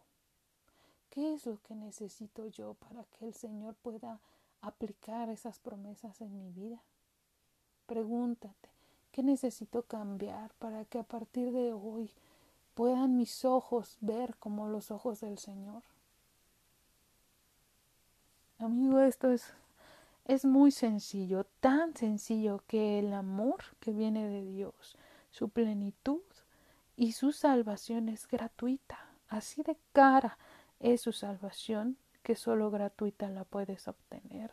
¿Qué 1.10 1.34
es 1.34 1.46
lo 1.46 1.60
que 1.62 1.74
necesito 1.74 2.46
yo 2.48 2.74
para 2.74 3.04
que 3.04 3.26
el 3.26 3.34
Señor 3.34 3.74
pueda 3.74 4.20
aplicar 4.60 5.28
esas 5.28 5.58
promesas 5.58 6.20
en 6.20 6.38
mi 6.38 6.50
vida? 6.50 6.82
Pregúntate, 7.86 8.68
¿qué 9.12 9.22
necesito 9.22 9.82
cambiar 9.82 10.52
para 10.54 10.84
que 10.84 10.98
a 10.98 11.04
partir 11.04 11.52
de 11.52 11.72
hoy 11.72 12.10
puedan 12.76 13.16
mis 13.16 13.46
ojos 13.46 13.96
ver 14.02 14.36
como 14.36 14.68
los 14.68 14.90
ojos 14.90 15.20
del 15.20 15.38
Señor. 15.38 15.82
Amigo, 18.58 19.00
esto 19.00 19.30
es, 19.30 19.54
es 20.26 20.44
muy 20.44 20.70
sencillo, 20.70 21.46
tan 21.60 21.96
sencillo 21.96 22.62
que 22.68 22.98
el 22.98 23.14
amor 23.14 23.64
que 23.80 23.92
viene 23.92 24.28
de 24.28 24.44
Dios, 24.44 24.98
su 25.30 25.48
plenitud 25.48 26.20
y 26.96 27.12
su 27.12 27.32
salvación 27.32 28.10
es 28.10 28.28
gratuita. 28.28 28.98
Así 29.28 29.62
de 29.62 29.78
cara 29.94 30.36
es 30.80 31.00
su 31.00 31.12
salvación 31.12 31.96
que 32.22 32.34
solo 32.34 32.70
gratuita 32.70 33.30
la 33.30 33.44
puedes 33.44 33.88
obtener. 33.88 34.50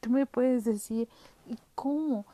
Tú 0.00 0.10
me 0.10 0.26
puedes 0.26 0.64
decir, 0.64 1.08
¿y 1.46 1.56
cómo? 1.74 2.26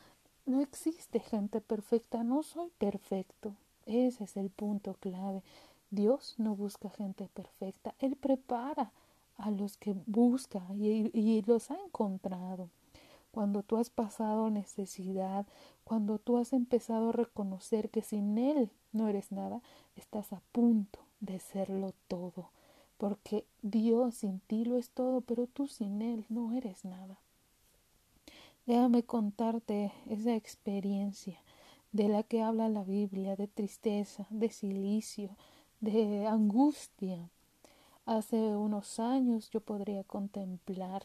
No 0.44 0.60
existe 0.60 1.20
gente 1.20 1.60
perfecta, 1.60 2.24
no 2.24 2.42
soy 2.42 2.70
perfecto. 2.78 3.54
Ese 3.86 4.24
es 4.24 4.36
el 4.36 4.50
punto 4.50 4.94
clave. 4.94 5.42
Dios 5.90 6.34
no 6.38 6.56
busca 6.56 6.88
gente 6.88 7.28
perfecta, 7.34 7.94
Él 7.98 8.16
prepara 8.16 8.92
a 9.36 9.50
los 9.50 9.76
que 9.76 9.94
busca 10.06 10.62
y, 10.74 11.42
los 11.46 11.70
ha 11.70 11.76
encontrado. 11.78 12.70
Cuando 13.30 13.62
tú 13.62 13.76
has 13.76 13.90
pasado 13.90 14.50
necesidad, 14.50 15.46
cuando 15.84 16.18
tú 16.18 16.38
has 16.38 16.52
empezado 16.52 17.10
a 17.10 17.12
reconocer 17.12 17.90
que 17.90 18.02
sin 18.02 18.38
Él 18.38 18.70
no 18.92 19.08
eres 19.08 19.32
nada, 19.32 19.60
estás 19.96 20.32
a 20.32 20.40
punto 20.52 20.98
de 21.20 21.38
serlo 21.38 21.92
todo. 22.08 22.50
Porque 23.02 23.44
Dios 23.62 24.14
sin 24.14 24.38
ti 24.38 24.64
lo 24.64 24.76
es 24.76 24.90
todo, 24.90 25.22
pero 25.22 25.48
tú 25.48 25.66
sin 25.66 26.02
Él 26.02 26.24
no 26.28 26.52
eres 26.52 26.84
nada. 26.84 27.18
Déjame 28.64 29.02
contarte 29.02 29.90
esa 30.08 30.36
experiencia 30.36 31.36
de 31.90 32.06
la 32.06 32.22
que 32.22 32.42
habla 32.42 32.68
la 32.68 32.84
Biblia, 32.84 33.34
de 33.34 33.48
tristeza, 33.48 34.28
de 34.30 34.50
silicio, 34.50 35.30
de 35.80 36.28
angustia. 36.28 37.28
Hace 38.06 38.36
unos 38.54 39.00
años 39.00 39.50
yo 39.50 39.60
podría 39.60 40.04
contemplar 40.04 41.02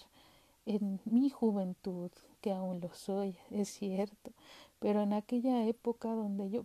en 0.68 1.00
mi 1.06 1.32
juventud, 1.32 2.12
que 2.42 2.52
aún 2.52 2.80
lo 2.80 2.94
soy, 2.94 3.38
es 3.50 3.70
cierto, 3.70 4.34
pero 4.78 5.02
en 5.02 5.14
aquella 5.14 5.66
época 5.66 6.10
donde 6.10 6.52
yo 6.52 6.64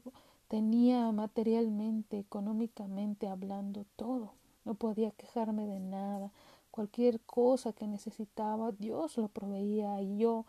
tenía 0.48 1.10
materialmente, 1.10 2.18
económicamente 2.18 3.28
hablando 3.28 3.86
todo, 3.96 4.34
no 4.64 4.74
podía 4.74 5.10
quejarme 5.12 5.66
de 5.66 5.80
nada, 5.80 6.30
cualquier 6.70 7.20
cosa 7.20 7.72
que 7.72 7.86
necesitaba, 7.86 8.72
Dios 8.72 9.16
lo 9.16 9.28
proveía 9.28 10.00
y 10.00 10.18
yo 10.18 10.44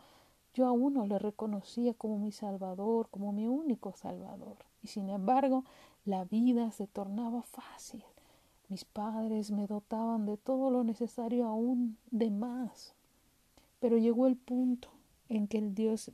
yo 0.54 0.66
a 0.66 0.72
uno 0.72 1.04
le 1.04 1.18
reconocía 1.18 1.94
como 1.94 2.16
mi 2.16 2.30
Salvador, 2.30 3.08
como 3.10 3.32
mi 3.32 3.48
único 3.48 3.92
Salvador. 3.96 4.56
Y 4.84 4.86
sin 4.86 5.10
embargo, 5.10 5.64
la 6.04 6.24
vida 6.24 6.70
se 6.70 6.86
tornaba 6.86 7.42
fácil. 7.42 8.04
Mis 8.68 8.84
padres 8.84 9.50
me 9.50 9.66
dotaban 9.66 10.26
de 10.26 10.36
todo 10.36 10.70
lo 10.70 10.84
necesario 10.84 11.46
aún 11.46 11.98
de 12.12 12.30
más. 12.30 12.94
Pero 13.80 13.98
llegó 13.98 14.28
el 14.28 14.36
punto 14.36 14.88
en 15.28 15.48
que 15.48 15.58
el 15.58 15.74
Dios 15.74 16.12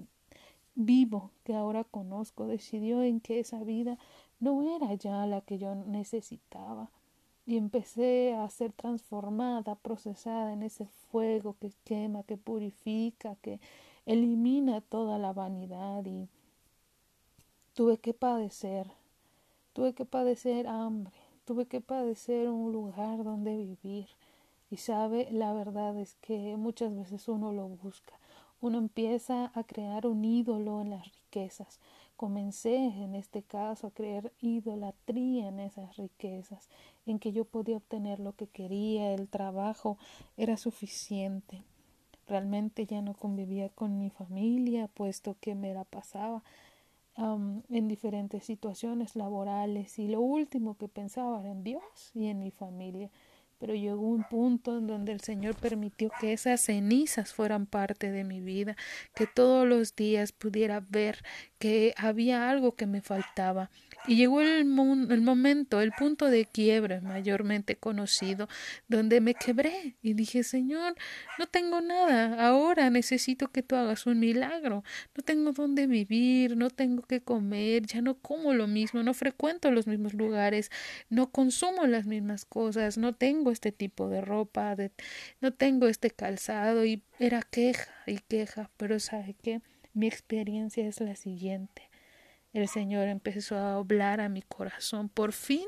vivo 0.75 1.31
que 1.45 1.55
ahora 1.55 1.85
conozco 1.85 2.47
decidió 2.47 3.03
en 3.03 3.21
que 3.21 3.41
esa 3.41 3.63
vida 3.63 3.99
no 4.39 4.63
era 4.63 4.95
ya 4.95 5.27
la 5.27 5.43
que 5.43 5.59
yo 5.59 5.75
necesitaba 5.75 6.89
y 7.47 7.57
empecé 7.57 8.35
a 8.35 8.49
ser 8.49 8.73
transformada, 8.73 9.75
procesada 9.75 10.53
en 10.53 10.63
ese 10.63 10.87
fuego 11.11 11.57
que 11.61 11.73
quema, 11.85 12.23
que 12.23 12.37
purifica, 12.37 13.37
que 13.37 13.61
elimina 14.07 14.81
toda 14.81 15.19
la 15.19 15.33
vanidad 15.33 16.05
y 16.05 16.29
tuve 17.75 17.99
que 17.99 18.15
padecer, 18.15 18.87
tuve 19.73 19.95
que 19.95 20.05
padecer 20.05 20.67
hambre, 20.67 21.15
tuve 21.45 21.67
que 21.67 21.81
padecer 21.81 22.49
un 22.49 22.73
lugar 22.73 23.25
donde 23.25 23.57
vivir. 23.57 24.07
Y 24.71 24.77
sabe, 24.77 25.29
la 25.33 25.53
verdad 25.53 25.99
es 25.99 26.15
que 26.21 26.57
muchas 26.57 26.95
veces 26.95 27.27
uno 27.27 27.53
lo 27.53 27.67
busca, 27.67 28.15
uno 28.61 28.79
empieza 28.79 29.51
a 29.55 29.65
crear 29.65 30.07
un 30.07 30.25
ídolo 30.25 30.81
en 30.81 30.91
las 30.91 31.05
riquezas. 31.05 31.81
Comencé 32.21 32.77
en 32.77 33.15
este 33.15 33.43
caso 33.43 33.87
a 33.87 33.93
creer 33.93 34.31
idolatría 34.43 35.49
en 35.49 35.59
esas 35.59 35.97
riquezas, 35.97 36.69
en 37.07 37.19
que 37.19 37.33
yo 37.33 37.47
podía 37.47 37.79
obtener 37.79 38.21
lo 38.21 38.35
que 38.37 38.47
quería, 38.47 39.15
el 39.15 39.27
trabajo 39.27 39.97
era 40.37 40.59
suficiente. 40.59 41.63
Realmente 42.29 42.85
ya 42.85 43.01
no 43.01 43.15
convivía 43.15 43.71
con 43.71 43.99
mi 43.99 44.11
familia, 44.11 44.87
puesto 44.89 45.39
que 45.41 45.55
me 45.55 45.73
la 45.73 45.85
pasaba 45.85 46.43
en 47.17 47.89
diferentes 47.89 48.45
situaciones 48.45 49.17
laborales 49.17 49.99
y 49.99 50.07
lo 50.07 50.21
último 50.21 50.77
que 50.77 50.89
pensaba 50.89 51.41
era 51.41 51.51
en 51.51 51.65
Dios 51.65 52.11
y 52.13 52.27
en 52.27 52.39
mi 52.41 52.51
familia 52.51 53.09
pero 53.61 53.75
llegó 53.75 54.09
un 54.09 54.25
punto 54.25 54.79
en 54.79 54.87
donde 54.87 55.13
el 55.13 55.21
Señor 55.21 55.55
permitió 55.55 56.11
que 56.19 56.33
esas 56.33 56.63
cenizas 56.63 57.35
fueran 57.35 57.67
parte 57.67 58.11
de 58.11 58.25
mi 58.25 58.41
vida, 58.41 58.75
que 59.15 59.27
todos 59.27 59.69
los 59.69 59.95
días 59.95 60.33
pudiera 60.33 60.81
ver 60.81 61.23
que 61.59 61.93
había 61.99 62.49
algo 62.49 62.75
que 62.75 62.87
me 62.87 63.03
faltaba, 63.03 63.71
y 64.07 64.17
llegó 64.17 64.41
el, 64.41 64.49
el, 65.11 65.21
momento, 65.21 65.81
el 65.83 65.93
punto 65.93 66.27
de 66.27 66.47
quiebre 66.47 67.03
mayormente 67.03 67.77
conocido, 67.77 68.49
donde 68.89 69.21
me 69.21 69.35
quebré 69.35 69.97
y 70.03 70.15
dije, 70.15 70.43
Señor, 70.43 70.95
no 71.39 71.47
tengo 71.47 71.83
nada, 71.83 72.47
ahora 72.47 72.89
necesito 72.89 73.49
que 73.49 73.63
tú 73.63 73.77
hagas 73.77 74.07
un 74.07 74.19
milagro, 74.19 74.85
no 75.15 75.23
tengo 75.23 75.53
dónde 75.53 75.87
vivir, 75.87 76.57
no 76.57 76.71
tengo 76.71 77.03
que 77.03 77.21
comer, 77.21 77.85
ya 77.87 78.01
no 78.01 78.15
como 78.15 78.55
lo 78.55 78.67
mismo, 78.67 79.03
no 79.03 79.13
frecuento 79.13 79.71
los 79.71 79.87
mismos 79.87 80.15
lugares, 80.15 80.71
no 81.11 81.31
consumo 81.31 81.87
las 81.87 82.07
mismas 82.07 82.47
cosas, 82.47 82.97
no 82.97 83.15
tengo 83.15 83.50
este 83.51 83.73
tipo 83.73 84.09
de 84.09 84.21
ropa, 84.21 84.77
no 85.41 85.53
tengo 85.53 85.89
este 85.89 86.11
calzado 86.11 86.85
y 86.85 87.03
era 87.19 87.43
queja 87.43 87.93
y 88.07 88.19
queja, 88.19 88.71
pero 88.77 89.01
¿sabe 89.01 89.35
qué? 89.43 89.61
Mi 89.95 90.07
experiencia 90.07 90.87
es 90.87 91.01
la 91.01 91.17
siguiente 91.17 91.91
el 92.53 92.69
Señor 92.69 93.09
empezó 93.09 93.57
a 93.57 93.75
hablar 93.75 94.21
a 94.21 94.29
mi 94.29 94.43
corazón. 94.43 95.09
Por 95.09 95.33
fin, 95.33 95.67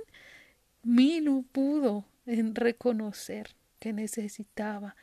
Milo 0.82 1.44
pudo 1.52 2.04
en 2.26 2.54
reconocer 2.54 3.54
que 3.78 3.92
necesitaba 3.92 4.96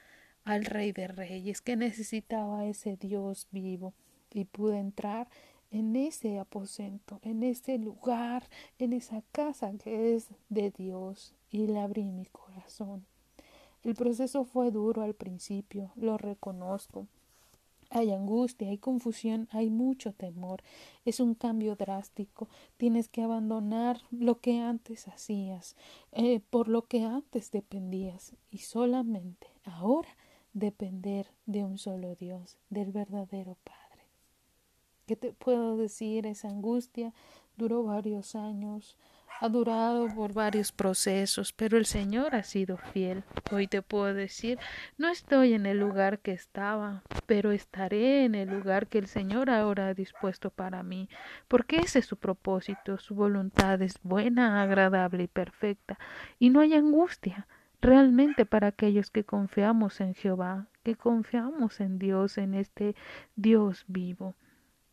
al 0.43 0.65
Rey 0.65 0.91
de 0.91 1.07
Reyes, 1.07 1.61
que 1.61 1.75
necesitaba 1.75 2.61
a 2.61 2.65
ese 2.65 2.97
Dios 2.97 3.47
vivo. 3.51 3.93
Y 4.31 4.45
pude 4.45 4.77
entrar 4.77 5.27
en 5.71 5.95
ese 5.95 6.39
aposento, 6.39 7.19
en 7.23 7.43
ese 7.43 7.77
lugar, 7.77 8.49
en 8.77 8.93
esa 8.93 9.21
casa 9.31 9.71
que 9.77 10.15
es 10.15 10.29
de 10.49 10.71
Dios. 10.71 11.33
Y 11.51 11.67
le 11.67 11.79
abrí 11.79 12.05
mi 12.05 12.25
corazón. 12.25 13.05
El 13.83 13.95
proceso 13.95 14.43
fue 14.43 14.71
duro 14.71 15.03
al 15.03 15.13
principio, 15.13 15.91
lo 15.95 16.17
reconozco. 16.17 17.07
Hay 17.91 18.11
angustia, 18.11 18.69
hay 18.69 18.77
confusión, 18.77 19.47
hay 19.51 19.71
mucho 19.71 20.13
temor. 20.13 20.61
Es 21.05 21.19
un 21.19 21.33
cambio 21.33 21.75
drástico. 21.75 22.47
Tienes 22.77 23.07
que 23.07 23.23
abandonar 23.23 24.01
lo 24.11 24.39
que 24.39 24.59
antes 24.59 25.07
hacías, 25.07 25.75
eh, 26.11 26.39
por 26.51 26.67
lo 26.67 26.83
que 26.83 27.01
antes 27.01 27.49
dependías, 27.51 28.33
y 28.51 28.59
solamente 28.59 29.47
ahora 29.63 30.09
depender 30.53 31.31
de 31.47 31.63
un 31.63 31.77
solo 31.79 32.15
Dios, 32.15 32.57
del 32.69 32.91
verdadero 32.91 33.57
Padre. 33.63 33.78
¿Qué 35.09 35.15
te 35.15 35.33
puedo 35.33 35.75
decir? 35.75 36.27
Esa 36.27 36.49
angustia 36.49 37.15
duró 37.57 37.81
varios 37.81 38.35
años 38.35 38.95
ha 39.41 39.49
durado 39.49 40.07
por 40.13 40.33
varios 40.33 40.71
procesos, 40.71 41.51
pero 41.51 41.77
el 41.77 41.85
Señor 41.85 42.35
ha 42.35 42.43
sido 42.43 42.77
fiel. 42.77 43.23
Hoy 43.51 43.67
te 43.67 43.81
puedo 43.81 44.13
decir, 44.13 44.59
no 44.97 45.07
estoy 45.09 45.53
en 45.53 45.65
el 45.65 45.79
lugar 45.79 46.19
que 46.19 46.33
estaba, 46.33 47.01
pero 47.25 47.51
estaré 47.51 48.25
en 48.25 48.35
el 48.35 48.49
lugar 48.49 48.87
que 48.87 48.99
el 48.99 49.07
Señor 49.07 49.49
ahora 49.49 49.87
ha 49.87 49.93
dispuesto 49.93 50.51
para 50.51 50.83
mí, 50.83 51.09
porque 51.47 51.77
ese 51.77 51.99
es 51.99 52.05
su 52.05 52.17
propósito, 52.17 52.99
su 52.99 53.15
voluntad 53.15 53.81
es 53.81 53.97
buena, 54.03 54.61
agradable 54.61 55.23
y 55.23 55.27
perfecta, 55.27 55.97
y 56.37 56.49
no 56.49 56.59
hay 56.59 56.75
angustia 56.75 57.47
realmente 57.81 58.45
para 58.45 58.67
aquellos 58.67 59.09
que 59.09 59.23
confiamos 59.23 60.01
en 60.01 60.13
Jehová, 60.13 60.67
que 60.83 60.95
confiamos 60.95 61.79
en 61.79 61.97
Dios, 61.97 62.37
en 62.37 62.53
este 62.53 62.93
Dios 63.37 63.85
vivo. 63.87 64.35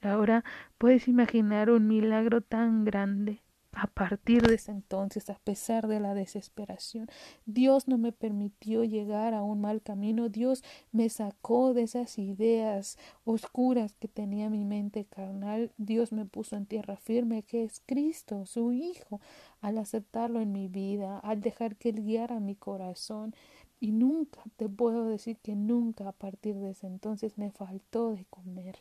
Ahora 0.07 0.45
puedes 0.79 1.09
imaginar 1.09 1.71
un 1.71 1.89
milagro 1.89 2.41
tan 2.41 2.85
grande 2.85 3.43
a 3.77 3.87
partir 3.89 4.43
de 4.43 4.55
ese 4.55 4.73
entonces, 4.73 5.29
a 5.29 5.39
pesar 5.39 5.87
de 5.87 6.01
la 6.01 6.15
desesperación, 6.15 7.09
Dios 7.45 7.89
no 7.89 7.99
me 7.99 8.11
permitió 8.11 8.85
llegar 8.85 9.35
a 9.35 9.43
un 9.43 9.61
mal 9.61 9.83
camino, 9.83 10.31
Dios 10.31 10.65
me 10.93 11.11
sacó 11.11 11.75
de 11.75 11.83
esas 11.83 12.19
ideas 12.19 12.97
oscuras 13.25 13.95
que 13.99 14.09
tenía 14.09 14.49
mi 14.49 14.65
mente 14.65 15.05
carnal, 15.05 15.73
Dios 15.77 16.11
me 16.11 16.25
puso 16.25 16.57
en 16.57 16.65
tierra 16.65 16.97
firme, 16.97 17.43
que 17.43 17.65
es 17.65 17.83
Cristo, 17.85 18.47
su 18.47 18.73
Hijo, 18.73 19.21
al 19.61 19.77
aceptarlo 19.77 20.41
en 20.41 20.53
mi 20.53 20.69
vida, 20.69 21.19
al 21.19 21.43
dejar 21.43 21.77
que 21.77 21.91
Él 21.91 22.03
guiara 22.03 22.41
mi 22.41 22.55
corazón. 22.55 23.35
Y 23.79 23.93
nunca, 23.93 24.43
te 24.57 24.71
puedo 24.71 25.05
decir 25.05 25.37
que 25.37 25.55
nunca 25.55 26.09
a 26.09 26.13
partir 26.13 26.57
de 26.57 26.71
ese 26.71 26.87
entonces 26.87 27.37
me 27.37 27.51
faltó 27.51 28.13
de 28.13 28.25
comer. 28.25 28.79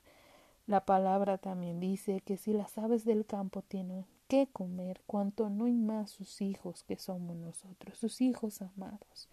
La 0.67 0.83
palabra 0.83 1.37
también 1.37 1.79
dice 1.79 2.21
que 2.21 2.37
si 2.37 2.51
las 2.51 2.79
aves 2.79 3.05
del 3.05 3.25
campo 3.27 3.61
tienen 3.61 4.05
qué 4.27 4.47
comer, 4.51 4.99
cuanto 5.05 5.49
no 5.51 5.65
hay 5.65 5.73
más 5.73 6.09
sus 6.09 6.41
hijos 6.41 6.83
que 6.83 6.97
somos 6.97 7.35
nosotros, 7.35 7.99
sus 7.99 8.19
hijos 8.19 8.63
amados. 8.63 9.29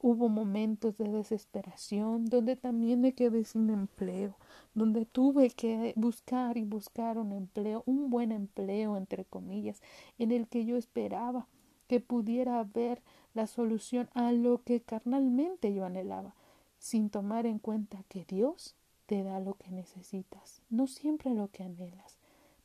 Hubo 0.00 0.28
momentos 0.28 0.98
de 0.98 1.08
desesperación 1.08 2.26
donde 2.26 2.54
también 2.54 3.00
me 3.00 3.14
quedé 3.14 3.44
sin 3.44 3.70
empleo, 3.70 4.36
donde 4.74 5.06
tuve 5.06 5.48
que 5.48 5.94
buscar 5.96 6.58
y 6.58 6.64
buscar 6.64 7.16
un 7.16 7.32
empleo, 7.32 7.82
un 7.86 8.10
buen 8.10 8.30
empleo, 8.30 8.98
entre 8.98 9.24
comillas, 9.24 9.80
en 10.18 10.32
el 10.32 10.48
que 10.48 10.66
yo 10.66 10.76
esperaba 10.76 11.48
que 11.88 12.00
pudiera 12.00 12.60
haber 12.60 13.02
la 13.32 13.46
solución 13.46 14.10
a 14.12 14.32
lo 14.32 14.62
que 14.62 14.82
carnalmente 14.82 15.72
yo 15.72 15.86
anhelaba, 15.86 16.34
sin 16.78 17.08
tomar 17.08 17.46
en 17.46 17.58
cuenta 17.58 18.04
que 18.08 18.26
Dios 18.28 18.76
te 19.08 19.24
da 19.24 19.40
lo 19.40 19.54
que 19.54 19.70
necesitas, 19.72 20.62
no 20.70 20.86
siempre 20.86 21.34
lo 21.34 21.48
que 21.48 21.64
anhelas 21.64 22.18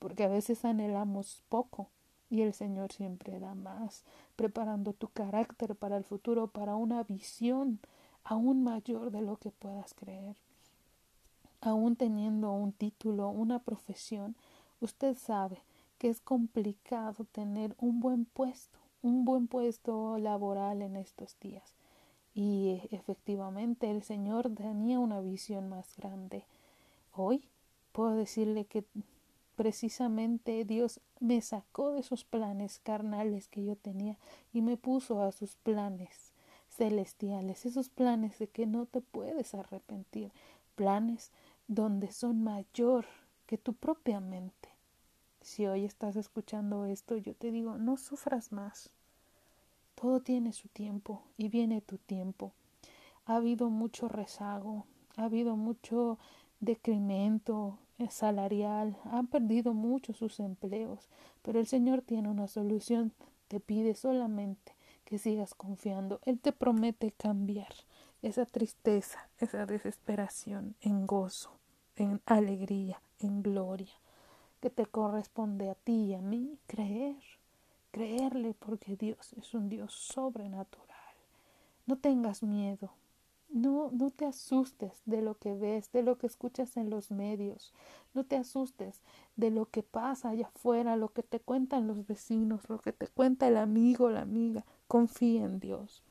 porque 0.03 0.25
a 0.25 0.27
veces 0.27 0.65
anhelamos 0.65 1.43
poco 1.47 1.87
y 2.29 2.41
el 2.41 2.53
Señor 2.53 2.91
siempre 2.91 3.39
da 3.39 3.55
más, 3.55 4.03
preparando 4.35 4.91
tu 4.91 5.07
carácter 5.07 5.77
para 5.77 5.95
el 5.95 6.03
futuro, 6.03 6.47
para 6.47 6.75
una 6.75 7.03
visión 7.03 7.79
aún 8.25 8.65
mayor 8.65 9.11
de 9.11 9.21
lo 9.21 9.37
que 9.37 9.51
puedas 9.51 9.93
creer. 9.93 10.35
Aún 11.61 11.95
teniendo 11.95 12.51
un 12.51 12.73
título, 12.73 13.29
una 13.29 13.59
profesión, 13.59 14.35
usted 14.81 15.17
sabe 15.17 15.61
que 15.99 16.09
es 16.09 16.19
complicado 16.19 17.23
tener 17.31 17.73
un 17.79 18.01
buen 18.01 18.25
puesto, 18.25 18.77
un 19.01 19.23
buen 19.23 19.47
puesto 19.47 20.17
laboral 20.17 20.81
en 20.81 20.97
estos 20.97 21.39
días. 21.39 21.75
Y 22.35 22.81
efectivamente 22.91 23.91
el 23.91 24.03
Señor 24.03 24.49
tenía 24.55 24.99
una 24.99 25.21
visión 25.21 25.69
más 25.69 25.95
grande. 25.97 26.45
Hoy 27.13 27.47
puedo 27.91 28.15
decirle 28.15 28.65
que 28.65 28.83
precisamente 29.55 30.65
Dios 30.65 30.99
me 31.19 31.41
sacó 31.41 31.91
de 31.91 31.99
esos 31.99 32.23
planes 32.23 32.79
carnales 32.79 33.47
que 33.47 33.63
yo 33.63 33.75
tenía 33.75 34.17
y 34.51 34.61
me 34.61 34.77
puso 34.77 35.21
a 35.21 35.31
sus 35.31 35.55
planes 35.57 36.33
celestiales, 36.69 37.65
esos 37.65 37.89
planes 37.89 38.39
de 38.39 38.47
que 38.47 38.65
no 38.65 38.87
te 38.87 39.01
puedes 39.01 39.53
arrepentir, 39.53 40.31
planes 40.75 41.31
donde 41.67 42.11
son 42.11 42.43
mayor 42.43 43.05
que 43.45 43.57
tu 43.57 43.73
propia 43.73 44.19
mente. 44.19 44.69
Si 45.41 45.67
hoy 45.67 45.85
estás 45.85 46.15
escuchando 46.15 46.85
esto, 46.85 47.15
yo 47.17 47.35
te 47.35 47.51
digo, 47.51 47.77
no 47.77 47.97
sufras 47.97 48.51
más. 48.51 48.89
Todo 49.95 50.19
tiene 50.19 50.53
su 50.53 50.67
tiempo 50.69 51.23
y 51.37 51.49
viene 51.49 51.81
tu 51.81 51.97
tiempo. 51.97 52.51
Ha 53.25 53.35
habido 53.37 53.69
mucho 53.69 54.07
rezago, 54.07 54.85
ha 55.15 55.25
habido 55.25 55.55
mucho 55.55 56.17
decremento, 56.59 57.77
salarial, 58.09 58.97
han 59.05 59.27
perdido 59.27 59.73
mucho 59.73 60.13
sus 60.13 60.39
empleos, 60.39 61.07
pero 61.41 61.59
el 61.59 61.67
Señor 61.67 62.01
tiene 62.01 62.29
una 62.29 62.47
solución. 62.47 63.13
Te 63.47 63.59
pide 63.59 63.95
solamente 63.95 64.75
que 65.05 65.17
sigas 65.17 65.53
confiando. 65.53 66.19
Él 66.25 66.39
te 66.39 66.51
promete 66.51 67.11
cambiar 67.11 67.73
esa 68.21 68.45
tristeza, 68.45 69.29
esa 69.39 69.65
desesperación 69.65 70.75
en 70.81 71.05
gozo. 71.05 71.51
en 71.95 72.21
alegría, 72.25 72.99
en 73.19 73.43
gloria, 73.43 73.93
que 74.61 74.71
te 74.71 74.87
corresponde 74.87 75.69
a 75.69 75.75
ti 75.75 76.05
y 76.05 76.13
a 76.15 76.21
mí 76.21 76.57
creer, 76.65 77.15
creerle 77.93 78.55
porque 78.55 78.97
Dios 78.97 79.33
es 79.33 79.53
un 79.53 79.69
Dios 79.69 79.93
sobrenatural. 79.93 80.97
No 81.85 81.95
tengas 81.95 82.41
miedo, 82.41 82.91
no, 83.49 83.91
no 83.91 84.09
te 84.09 84.25
asustes 84.25 85.03
de 85.05 85.21
lo 85.21 85.37
que 85.37 85.53
ves, 85.53 85.91
de 85.91 86.01
lo 86.01 86.17
que 86.17 86.25
escuchas 86.25 86.75
en 86.75 86.89
los 86.89 87.11
medios. 87.11 87.71
No 88.15 88.23
te 88.23 88.35
asustes 88.35 88.99
de 89.35 89.51
lo 89.51 89.67
que 89.67 89.83
pasa 89.83 90.29
allá 90.29 90.47
afuera, 90.47 90.97
lo 90.97 91.09
que 91.09 91.21
te 91.21 91.39
cuentan 91.39 91.85
los 91.85 92.07
vecinos, 92.07 92.67
lo 92.67 92.79
que 92.79 92.93
te 92.93 93.07
cuenta 93.07 93.47
el 93.47 93.57
amigo, 93.57 94.09
la 94.09 94.21
amiga. 94.21 94.65
Confía 94.87 95.43
en 95.43 95.59
Dios. 95.59 96.01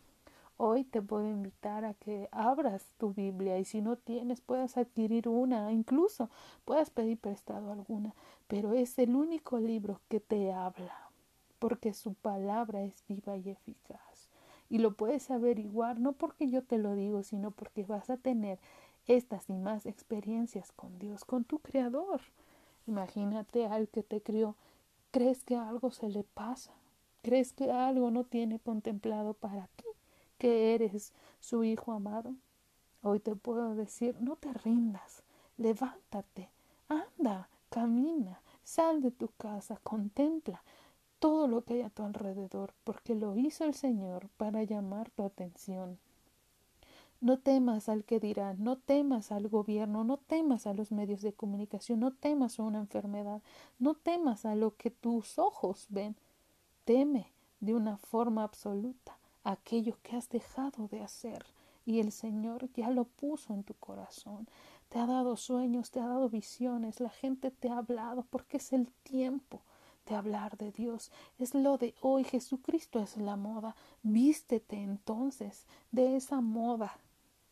Hoy 0.59 0.85
te 0.85 1.03
puedo 1.03 1.29
invitar 1.29 1.85
a 1.85 1.95
que 1.95 2.29
abras 2.31 2.95
tu 2.97 3.13
Biblia 3.13 3.59
y 3.59 3.65
si 3.65 3.81
no 3.81 3.97
tienes 3.97 4.41
puedas 4.41 4.77
adquirir 4.77 5.29
una, 5.29 5.73
incluso 5.73 6.31
puedas 6.65 6.91
pedir 6.91 7.19
prestado 7.19 7.73
alguna, 7.73 8.15
pero 8.47 8.73
es 8.73 8.97
el 9.01 9.17
único 9.17 9.59
libro 9.59 10.01
que 10.09 10.21
te 10.21 10.53
habla, 10.53 11.12
porque 11.63 11.95
su 11.95 12.15
palabra 12.15 12.83
es 12.83 13.05
viva 13.07 13.37
y 13.37 13.49
eficaz 13.49 14.29
y 14.69 14.79
lo 14.79 14.95
puedes 14.95 15.31
averiguar 15.31 16.01
no 16.01 16.11
porque 16.11 16.51
yo 16.51 16.65
te 16.65 16.77
lo 16.77 16.97
digo, 16.97 17.23
sino 17.23 17.53
porque 17.53 17.85
vas 17.85 18.11
a 18.11 18.17
tener 18.17 18.59
estas 19.07 19.49
y 19.49 19.53
más 19.53 19.87
experiencias 19.87 20.73
con 20.73 20.99
Dios, 20.99 21.25
con 21.25 21.45
tu 21.45 21.61
Creador. 21.61 22.21
Imagínate 22.89 23.67
al 23.67 23.87
que 23.87 24.03
te 24.03 24.21
crió, 24.21 24.57
crees 25.13 25.45
que 25.45 25.55
algo 25.55 25.93
se 25.93 26.09
le 26.09 26.25
pasa, 26.25 26.73
crees 27.23 27.53
que 27.53 27.71
algo 27.71 28.11
no 28.11 28.25
tiene 28.25 28.59
contemplado 28.59 29.33
para 29.33 29.69
ti, 29.77 29.85
que 30.39 30.75
eres 30.75 31.13
su 31.39 31.63
hijo 31.63 31.93
amado. 31.93 32.35
Hoy 33.03 33.21
te 33.21 33.37
puedo 33.37 33.77
decir, 33.77 34.17
no 34.21 34.35
te 34.35 34.53
rindas, 34.53 35.23
levántate, 35.59 36.49
anda, 36.89 37.49
camina, 37.71 38.41
sal 38.65 39.01
de 39.01 39.13
tu 39.13 39.29
casa, 39.39 39.79
contempla, 39.85 40.61
todo 41.23 41.47
lo 41.47 41.63
que 41.63 41.75
hay 41.75 41.83
a 41.83 41.89
tu 41.89 42.03
alrededor, 42.03 42.75
porque 42.83 43.15
lo 43.15 43.37
hizo 43.37 43.63
el 43.63 43.75
Señor 43.75 44.29
para 44.39 44.65
llamar 44.65 45.09
tu 45.11 45.23
atención. 45.23 46.01
No 47.21 47.39
temas 47.39 47.89
al 47.89 48.03
que 48.03 48.19
dirán, 48.19 48.57
no 48.65 48.77
temas 48.77 49.31
al 49.31 49.47
gobierno, 49.47 50.03
no 50.03 50.17
temas 50.17 50.67
a 50.67 50.75
los 50.75 50.91
medios 50.91 51.23
de 51.23 51.33
comunicación, 51.33 52.01
no 52.01 52.11
temas 52.11 52.59
a 52.59 52.65
una 52.65 52.81
enfermedad, 52.81 53.41
no 53.79 53.95
temas 53.95 54.45
a 54.45 54.57
lo 54.57 54.75
que 54.75 54.91
tus 54.91 55.39
ojos 55.39 55.87
ven. 55.91 56.17
Teme 56.85 57.29
de 57.61 57.77
una 57.77 57.99
forma 57.99 58.43
absoluta 58.43 59.17
aquello 59.45 59.99
que 60.03 60.17
has 60.17 60.29
dejado 60.29 60.89
de 60.89 61.03
hacer 61.03 61.47
y 61.87 62.01
el 62.01 62.11
Señor 62.11 62.69
ya 62.75 62.91
lo 62.91 63.05
puso 63.05 63.55
en 63.55 63.63
tu 63.63 63.75
corazón. 63.75 64.49
Te 64.89 64.99
ha 64.99 65.07
dado 65.07 65.37
sueños, 65.37 65.93
te 65.93 66.01
ha 66.01 66.09
dado 66.09 66.29
visiones, 66.29 66.99
la 66.99 67.11
gente 67.11 67.53
te 67.53 67.69
ha 67.69 67.79
hablado 67.79 68.27
porque 68.29 68.57
es 68.57 68.73
el 68.73 68.89
tiempo 69.05 69.61
de 70.07 70.15
hablar 70.15 70.57
de 70.57 70.73
Dios. 70.73 71.11
Es 71.39 71.55
lo 71.55 71.79
de 71.79 71.95
hoy. 72.01 72.25
Jesucristo 72.25 73.01
es 73.01 73.17
la 73.17 73.37
moda. 73.37 73.77
Vístete 74.03 74.77
entonces 74.77 75.67
de 75.91 76.17
esa 76.17 76.41
moda 76.41 76.99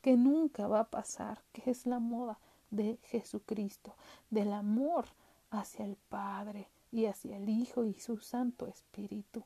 que 0.03 0.17
nunca 0.17 0.67
va 0.67 0.81
a 0.81 0.91
pasar, 0.91 1.43
que 1.53 1.71
es 1.71 1.87
la 1.87 1.99
moda 1.99 2.39
de 2.71 2.99
Jesucristo, 3.05 3.95
del 4.31 4.53
amor 4.53 5.07
hacia 5.51 5.85
el 5.85 5.97
Padre 5.97 6.69
y 6.91 7.07
hacia 7.07 7.37
el 7.37 7.49
Hijo 7.49 7.85
y 7.85 7.95
su 7.95 8.19
Santo 8.19 8.67
Espíritu. 8.67 9.45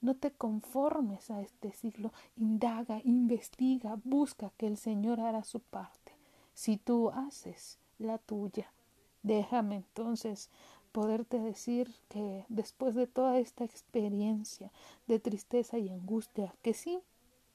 No 0.00 0.16
te 0.16 0.30
conformes 0.30 1.30
a 1.30 1.42
este 1.42 1.72
siglo, 1.72 2.12
indaga, 2.36 3.00
investiga, 3.04 3.98
busca 4.02 4.50
que 4.56 4.66
el 4.66 4.78
Señor 4.78 5.20
hará 5.20 5.44
su 5.44 5.60
parte. 5.60 6.12
Si 6.54 6.78
tú 6.78 7.10
haces 7.10 7.78
la 7.98 8.16
tuya, 8.18 8.72
déjame 9.22 9.76
entonces 9.76 10.48
poderte 10.92 11.38
decir 11.38 11.92
que 12.08 12.44
después 12.48 12.94
de 12.94 13.06
toda 13.06 13.38
esta 13.38 13.64
experiencia 13.64 14.72
de 15.06 15.18
tristeza 15.18 15.78
y 15.78 15.88
angustia, 15.88 16.54
que 16.62 16.74
sí, 16.74 17.00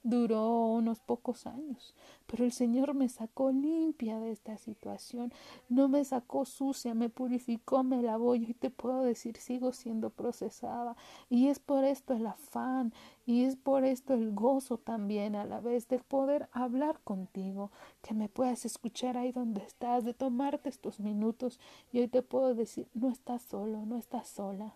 duró 0.05 0.67
unos 0.67 0.99
pocos 0.99 1.47
años, 1.47 1.95
pero 2.27 2.45
el 2.45 2.51
Señor 2.51 2.93
me 2.93 3.09
sacó 3.09 3.51
limpia 3.51 4.19
de 4.19 4.31
esta 4.31 4.55
situación, 4.55 5.33
no 5.67 5.87
me 5.89 6.05
sacó 6.05 6.45
sucia, 6.45 6.93
me 6.93 7.09
purificó, 7.09 7.81
me 7.81 8.03
lavó 8.03 8.35
y 8.35 8.53
te 8.53 8.69
puedo 8.69 9.01
decir 9.01 9.37
sigo 9.37 9.73
siendo 9.73 10.11
procesada 10.11 10.95
y 11.27 11.47
es 11.47 11.57
por 11.57 11.83
esto 11.83 12.13
el 12.13 12.27
afán 12.27 12.93
y 13.25 13.45
es 13.45 13.55
por 13.55 13.83
esto 13.83 14.13
el 14.13 14.31
gozo 14.31 14.77
también 14.77 15.35
a 15.35 15.43
la 15.43 15.59
vez 15.59 15.87
de 15.87 15.97
poder 15.97 16.49
hablar 16.51 16.99
contigo, 17.03 17.71
que 18.03 18.13
me 18.13 18.29
puedas 18.29 18.63
escuchar 18.63 19.17
ahí 19.17 19.31
donde 19.31 19.63
estás, 19.63 20.05
de 20.05 20.13
tomarte 20.13 20.69
estos 20.69 20.99
minutos 20.99 21.59
y 21.91 21.99
hoy 21.99 22.07
te 22.07 22.21
puedo 22.21 22.53
decir 22.53 22.87
no 22.93 23.09
estás 23.09 23.41
solo, 23.41 23.87
no 23.87 23.97
estás 23.97 24.27
sola. 24.27 24.75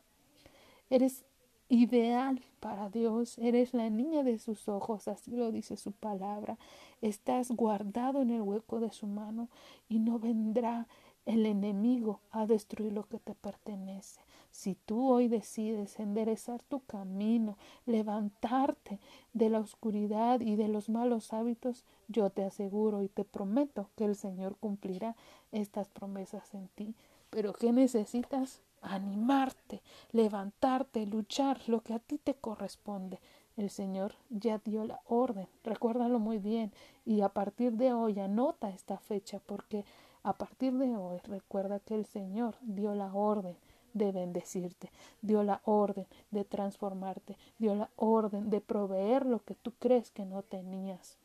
Eres 0.89 1.23
ideal 1.69 2.41
para 2.59 2.89
Dios, 2.89 3.37
eres 3.37 3.73
la 3.73 3.89
niña 3.89 4.23
de 4.23 4.39
sus 4.39 4.67
ojos, 4.67 5.07
así 5.07 5.31
lo 5.31 5.51
dice 5.51 5.77
su 5.77 5.91
palabra, 5.91 6.57
estás 7.01 7.51
guardado 7.51 8.21
en 8.21 8.31
el 8.31 8.41
hueco 8.41 8.79
de 8.79 8.91
su 8.91 9.07
mano 9.07 9.47
y 9.87 9.99
no 9.99 10.19
vendrá 10.19 10.87
el 11.25 11.45
enemigo 11.45 12.19
a 12.31 12.47
destruir 12.47 12.91
lo 12.91 13.03
que 13.03 13.19
te 13.19 13.35
pertenece. 13.35 14.19
Si 14.51 14.73
tú 14.73 15.07
hoy 15.09 15.27
decides 15.27 15.99
enderezar 15.99 16.63
tu 16.63 16.79
camino, 16.81 17.55
levantarte 17.85 18.99
de 19.33 19.49
la 19.49 19.59
oscuridad 19.59 20.41
y 20.41 20.55
de 20.55 20.67
los 20.67 20.89
malos 20.89 21.31
hábitos, 21.33 21.85
yo 22.07 22.31
te 22.31 22.43
aseguro 22.43 23.03
y 23.03 23.09
te 23.09 23.25
prometo 23.25 23.89
que 23.95 24.05
el 24.05 24.15
Señor 24.15 24.55
cumplirá 24.57 25.15
estas 25.51 25.87
promesas 25.89 26.51
en 26.55 26.67
ti. 26.69 26.95
Pero 27.29 27.53
¿qué 27.53 27.71
necesitas? 27.71 28.63
Animarte, 28.81 29.81
levantarte, 30.11 31.05
luchar, 31.05 31.59
lo 31.67 31.81
que 31.81 31.93
a 31.93 31.99
ti 31.99 32.17
te 32.17 32.33
corresponde. 32.33 33.19
El 33.57 33.69
Señor 33.69 34.13
ya 34.29 34.59
dio 34.59 34.85
la 34.85 35.01
orden, 35.05 35.47
recuérdalo 35.63 36.19
muy 36.19 36.37
bien, 36.37 36.71
y 37.05 37.21
a 37.21 37.29
partir 37.29 37.73
de 37.73 37.93
hoy 37.93 38.19
anota 38.19 38.69
esta 38.69 38.97
fecha, 38.97 39.41
porque 39.45 39.83
a 40.23 40.33
partir 40.33 40.73
de 40.77 40.95
hoy 40.95 41.17
recuerda 41.25 41.79
que 41.79 41.95
el 41.95 42.05
Señor 42.05 42.55
dio 42.61 42.95
la 42.95 43.13
orden 43.13 43.57
de 43.93 44.11
bendecirte, 44.11 44.91
dio 45.21 45.43
la 45.43 45.61
orden 45.65 46.07
de 46.31 46.45
transformarte, 46.45 47.37
dio 47.57 47.75
la 47.75 47.89
orden 47.95 48.49
de 48.49 48.61
proveer 48.61 49.25
lo 49.25 49.39
que 49.43 49.55
tú 49.55 49.73
crees 49.79 50.11
que 50.11 50.25
no 50.25 50.41
tenías. 50.43 51.17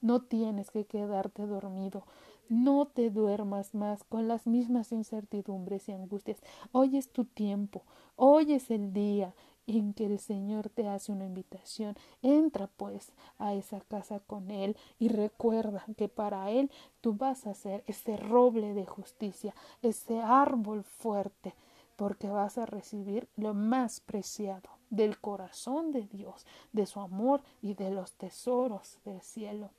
No 0.00 0.20
tienes 0.20 0.70
que 0.70 0.84
quedarte 0.84 1.46
dormido, 1.46 2.04
no 2.48 2.86
te 2.86 3.10
duermas 3.10 3.74
más 3.74 4.04
con 4.04 4.28
las 4.28 4.46
mismas 4.46 4.92
incertidumbres 4.92 5.88
y 5.88 5.92
angustias. 5.92 6.42
Hoy 6.72 6.96
es 6.96 7.10
tu 7.10 7.24
tiempo, 7.24 7.82
hoy 8.16 8.52
es 8.52 8.70
el 8.70 8.92
día 8.92 9.34
en 9.66 9.94
que 9.94 10.06
el 10.06 10.18
Señor 10.18 10.68
te 10.68 10.88
hace 10.88 11.12
una 11.12 11.24
invitación. 11.24 11.96
Entra 12.22 12.68
pues 12.76 13.12
a 13.38 13.54
esa 13.54 13.80
casa 13.80 14.20
con 14.20 14.50
Él 14.50 14.76
y 14.98 15.08
recuerda 15.08 15.84
que 15.96 16.08
para 16.08 16.50
Él 16.50 16.70
tú 17.00 17.14
vas 17.14 17.46
a 17.46 17.54
ser 17.54 17.82
ese 17.86 18.16
roble 18.16 18.74
de 18.74 18.86
justicia, 18.86 19.54
ese 19.82 20.20
árbol 20.20 20.84
fuerte, 20.84 21.54
porque 21.96 22.28
vas 22.28 22.58
a 22.58 22.66
recibir 22.66 23.28
lo 23.36 23.54
más 23.54 24.00
preciado 24.00 24.70
del 24.90 25.18
corazón 25.20 25.92
de 25.92 26.06
Dios, 26.06 26.46
de 26.72 26.86
su 26.86 27.00
amor 27.00 27.42
y 27.62 27.74
de 27.74 27.90
los 27.90 28.12
tesoros 28.12 28.98
del 29.04 29.20
cielo. 29.22 29.70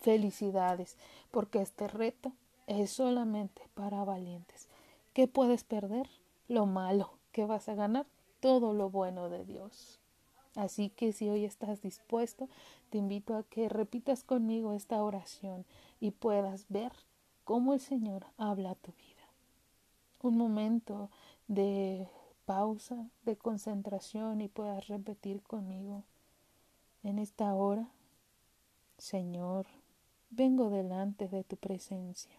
Felicidades, 0.00 0.96
porque 1.30 1.60
este 1.60 1.88
reto 1.88 2.32
es 2.66 2.90
solamente 2.90 3.62
para 3.74 4.04
valientes. 4.04 4.68
¿Qué 5.12 5.28
puedes 5.28 5.64
perder? 5.64 6.08
Lo 6.48 6.66
malo. 6.66 7.10
¿Qué 7.32 7.44
vas 7.44 7.68
a 7.68 7.74
ganar? 7.74 8.06
Todo 8.40 8.72
lo 8.72 8.90
bueno 8.90 9.28
de 9.28 9.44
Dios. 9.44 9.98
Así 10.54 10.88
que 10.90 11.12
si 11.12 11.28
hoy 11.28 11.44
estás 11.44 11.82
dispuesto, 11.82 12.48
te 12.90 12.98
invito 12.98 13.36
a 13.36 13.42
que 13.42 13.68
repitas 13.68 14.24
conmigo 14.24 14.72
esta 14.72 15.02
oración 15.02 15.66
y 16.00 16.12
puedas 16.12 16.66
ver 16.68 16.92
cómo 17.44 17.74
el 17.74 17.80
Señor 17.80 18.26
habla 18.38 18.70
a 18.70 18.74
tu 18.74 18.92
vida. 18.92 19.28
Un 20.22 20.36
momento 20.36 21.10
de 21.46 22.08
pausa, 22.46 23.06
de 23.24 23.36
concentración 23.36 24.40
y 24.40 24.48
puedas 24.48 24.88
repetir 24.88 25.42
conmigo 25.42 26.04
en 27.02 27.18
esta 27.18 27.52
hora, 27.54 27.88
Señor, 28.98 29.66
vengo 30.30 30.70
delante 30.70 31.28
de 31.28 31.44
tu 31.44 31.56
presencia. 31.56 32.38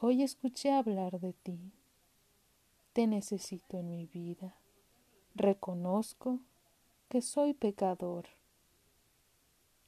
Hoy 0.00 0.22
escuché 0.22 0.72
hablar 0.72 1.20
de 1.20 1.32
ti. 1.32 1.72
Te 2.92 3.06
necesito 3.06 3.78
en 3.78 3.90
mi 3.90 4.06
vida. 4.06 4.54
Reconozco 5.34 6.40
que 7.08 7.22
soy 7.22 7.54
pecador. 7.54 8.26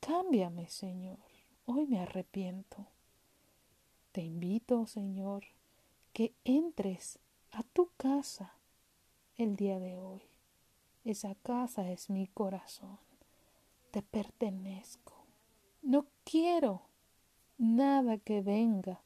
Cámbiame, 0.00 0.68
Señor. 0.68 1.18
Hoy 1.66 1.86
me 1.86 2.00
arrepiento. 2.00 2.86
Te 4.12 4.20
invito, 4.22 4.86
Señor, 4.86 5.44
que 6.12 6.32
entres 6.44 7.18
a 7.50 7.62
tu 7.62 7.90
casa 7.96 8.52
el 9.36 9.56
día 9.56 9.80
de 9.80 9.96
hoy. 9.96 10.22
Esa 11.04 11.34
casa 11.34 11.90
es 11.90 12.10
mi 12.10 12.26
corazón. 12.28 12.98
Te 13.90 14.02
pertenezco. 14.02 15.13
No 15.84 16.06
quiero 16.24 16.80
nada 17.58 18.16
que 18.16 18.40
venga 18.40 19.02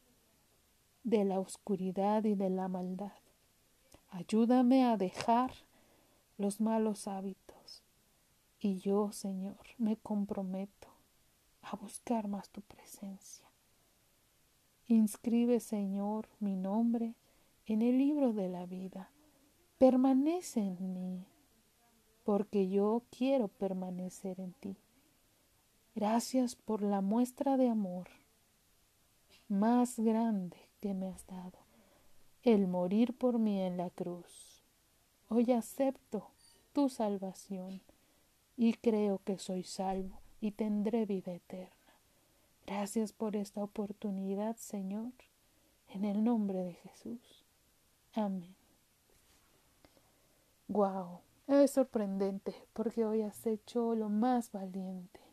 de 1.03 1.25
la 1.25 1.41
oscuridad 1.41 2.23
y 2.23 2.37
de 2.37 2.51
la 2.51 2.69
maldad. 2.69 3.15
Ayúdame 4.11 4.85
a 4.85 4.97
dejar 4.97 5.51
los 6.37 6.61
malos 6.61 7.09
hábitos. 7.09 7.83
Y 8.61 8.79
yo, 8.79 9.11
Señor, 9.11 9.59
me 9.77 9.97
comprometo 9.97 10.87
a 11.63 11.75
buscar 11.75 12.29
más 12.29 12.49
tu 12.51 12.61
presencia. 12.61 13.51
Inscribe, 14.87 15.59
Señor, 15.59 16.29
mi 16.39 16.55
nombre 16.55 17.17
en 17.67 17.83
el 17.83 17.99
libro 17.99 18.33
de 18.33 18.49
la 18.49 18.67
vida. 18.67 19.11
Permanece 19.79 20.61
en 20.61 20.95
mí, 20.95 21.27
porque 22.23 22.69
yo 22.69 23.03
quiero 23.11 23.49
permanecer 23.49 24.39
en 24.39 24.53
ti. 24.53 24.77
Gracias 25.99 26.55
por 26.55 26.81
la 26.81 27.01
muestra 27.01 27.57
de 27.57 27.69
amor 27.69 28.07
más 29.49 29.99
grande 29.99 30.57
que 30.79 30.95
me 30.95 31.09
has 31.09 31.27
dado, 31.27 31.59
el 32.45 32.69
morir 32.69 33.19
por 33.19 33.41
mí 33.41 33.61
en 33.61 33.79
la 33.79 33.91
cruz. 33.91 34.63
Hoy 35.29 35.51
acepto 35.51 36.31
tu 36.73 36.89
salvación 36.89 37.81
y 38.57 38.75
creo 38.75 39.21
que 39.25 39.39
soy 39.39 39.65
salvo 39.65 40.21
y 40.41 40.53
tendré 40.53 41.05
vida 41.05 41.33
eterna. 41.33 41.75
Gracias 42.65 43.13
por 43.13 43.35
esta 43.35 43.65
oportunidad, 43.65 44.55
Señor, 44.55 45.11
en 45.89 46.05
el 46.05 46.23
nombre 46.23 46.61
de 46.61 46.75
Jesús. 46.75 47.45
Amén. 48.13 48.55
Wow, 50.69 51.23
es 51.49 51.73
sorprendente 51.73 52.55
porque 52.73 53.05
hoy 53.05 53.23
has 53.23 53.45
hecho 53.49 53.97
lo 53.97 54.09
más 54.09 54.53
valiente. 54.53 55.28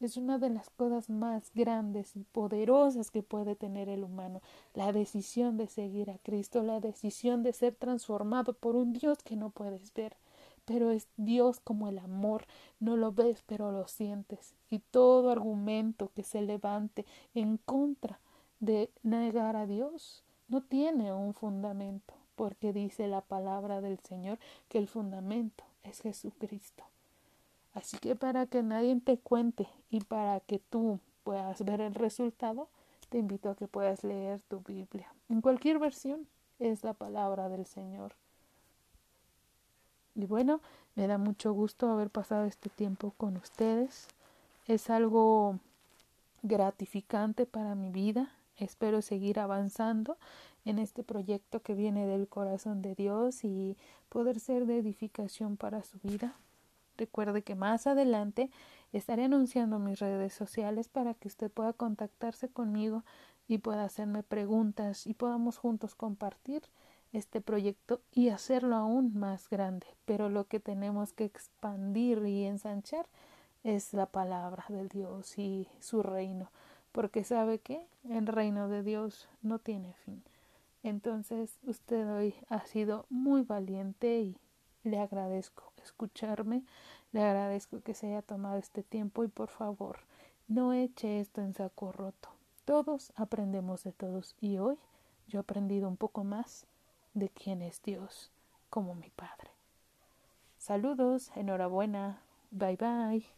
Es 0.00 0.16
una 0.16 0.38
de 0.38 0.48
las 0.48 0.70
cosas 0.70 1.10
más 1.10 1.50
grandes 1.54 2.14
y 2.14 2.22
poderosas 2.22 3.10
que 3.10 3.24
puede 3.24 3.56
tener 3.56 3.88
el 3.88 4.04
humano, 4.04 4.42
la 4.72 4.92
decisión 4.92 5.56
de 5.56 5.66
seguir 5.66 6.08
a 6.10 6.18
Cristo, 6.18 6.62
la 6.62 6.78
decisión 6.78 7.42
de 7.42 7.52
ser 7.52 7.74
transformado 7.74 8.52
por 8.52 8.76
un 8.76 8.92
Dios 8.92 9.18
que 9.24 9.34
no 9.34 9.50
puedes 9.50 9.92
ver, 9.94 10.16
pero 10.64 10.92
es 10.92 11.08
Dios 11.16 11.58
como 11.58 11.88
el 11.88 11.98
amor, 11.98 12.46
no 12.78 12.96
lo 12.96 13.10
ves 13.10 13.42
pero 13.44 13.72
lo 13.72 13.88
sientes, 13.88 14.54
y 14.70 14.78
todo 14.78 15.30
argumento 15.30 16.12
que 16.14 16.22
se 16.22 16.42
levante 16.42 17.04
en 17.34 17.56
contra 17.56 18.20
de 18.60 18.92
negar 19.02 19.56
a 19.56 19.66
Dios 19.66 20.22
no 20.46 20.62
tiene 20.62 21.12
un 21.12 21.34
fundamento, 21.34 22.14
porque 22.36 22.72
dice 22.72 23.08
la 23.08 23.22
palabra 23.22 23.80
del 23.80 23.98
Señor 23.98 24.38
que 24.68 24.78
el 24.78 24.86
fundamento 24.86 25.64
es 25.82 26.02
Jesucristo. 26.02 26.84
Así 27.78 27.96
que 27.98 28.16
para 28.16 28.44
que 28.46 28.64
nadie 28.64 29.00
te 29.00 29.18
cuente 29.18 29.68
y 29.88 30.00
para 30.00 30.40
que 30.40 30.58
tú 30.58 30.98
puedas 31.22 31.64
ver 31.64 31.80
el 31.80 31.94
resultado, 31.94 32.68
te 33.08 33.18
invito 33.18 33.50
a 33.50 33.54
que 33.54 33.68
puedas 33.68 34.02
leer 34.02 34.40
tu 34.40 34.58
Biblia. 34.66 35.14
En 35.28 35.40
cualquier 35.40 35.78
versión 35.78 36.26
es 36.58 36.82
la 36.82 36.92
palabra 36.92 37.48
del 37.48 37.66
Señor. 37.66 38.14
Y 40.16 40.26
bueno, 40.26 40.60
me 40.96 41.06
da 41.06 41.18
mucho 41.18 41.52
gusto 41.52 41.88
haber 41.88 42.10
pasado 42.10 42.46
este 42.46 42.68
tiempo 42.68 43.14
con 43.16 43.36
ustedes. 43.36 44.08
Es 44.66 44.90
algo 44.90 45.60
gratificante 46.42 47.46
para 47.46 47.76
mi 47.76 47.92
vida. 47.92 48.32
Espero 48.56 49.02
seguir 49.02 49.38
avanzando 49.38 50.16
en 50.64 50.80
este 50.80 51.04
proyecto 51.04 51.62
que 51.62 51.74
viene 51.74 52.06
del 52.06 52.26
corazón 52.26 52.82
de 52.82 52.96
Dios 52.96 53.44
y 53.44 53.76
poder 54.08 54.40
ser 54.40 54.66
de 54.66 54.78
edificación 54.78 55.56
para 55.56 55.84
su 55.84 56.00
vida. 56.00 56.34
Recuerde 56.98 57.42
que 57.42 57.54
más 57.54 57.86
adelante 57.86 58.50
estaré 58.92 59.24
anunciando 59.24 59.78
mis 59.78 60.00
redes 60.00 60.34
sociales 60.34 60.88
para 60.88 61.14
que 61.14 61.28
usted 61.28 61.50
pueda 61.50 61.72
contactarse 61.72 62.48
conmigo 62.48 63.04
y 63.46 63.58
pueda 63.58 63.84
hacerme 63.84 64.24
preguntas 64.24 65.06
y 65.06 65.14
podamos 65.14 65.58
juntos 65.58 65.94
compartir 65.94 66.62
este 67.12 67.40
proyecto 67.40 68.02
y 68.12 68.30
hacerlo 68.30 68.74
aún 68.74 69.16
más 69.16 69.48
grande. 69.48 69.86
Pero 70.04 70.28
lo 70.28 70.48
que 70.48 70.58
tenemos 70.58 71.12
que 71.12 71.24
expandir 71.24 72.26
y 72.26 72.44
ensanchar 72.44 73.06
es 73.62 73.94
la 73.94 74.06
palabra 74.06 74.64
de 74.68 74.88
Dios 74.88 75.38
y 75.38 75.68
su 75.78 76.02
reino, 76.02 76.50
porque 76.90 77.22
sabe 77.22 77.60
que 77.60 77.86
el 78.10 78.26
reino 78.26 78.68
de 78.68 78.82
Dios 78.82 79.28
no 79.40 79.60
tiene 79.60 79.94
fin. 80.04 80.22
Entonces 80.82 81.58
usted 81.64 82.08
hoy 82.12 82.34
ha 82.48 82.66
sido 82.66 83.06
muy 83.08 83.42
valiente 83.42 84.20
y 84.20 84.36
le 84.84 84.98
agradezco 84.98 85.72
escucharme, 85.82 86.62
le 87.12 87.22
agradezco 87.22 87.80
que 87.80 87.94
se 87.94 88.08
haya 88.08 88.22
tomado 88.22 88.58
este 88.58 88.82
tiempo 88.82 89.24
y 89.24 89.28
por 89.28 89.48
favor, 89.48 89.98
no 90.46 90.72
eche 90.72 91.20
esto 91.20 91.40
en 91.40 91.54
saco 91.54 91.92
roto. 91.92 92.28
Todos 92.64 93.12
aprendemos 93.16 93.84
de 93.84 93.92
todos 93.92 94.36
y 94.40 94.58
hoy 94.58 94.78
yo 95.26 95.38
he 95.38 95.42
aprendido 95.42 95.88
un 95.88 95.96
poco 95.96 96.24
más 96.24 96.66
de 97.14 97.28
quién 97.30 97.62
es 97.62 97.82
Dios 97.82 98.30
como 98.70 98.94
mi 98.94 99.10
Padre. 99.10 99.50
Saludos, 100.58 101.30
enhorabuena, 101.34 102.20
bye 102.50 102.76
bye. 102.76 103.37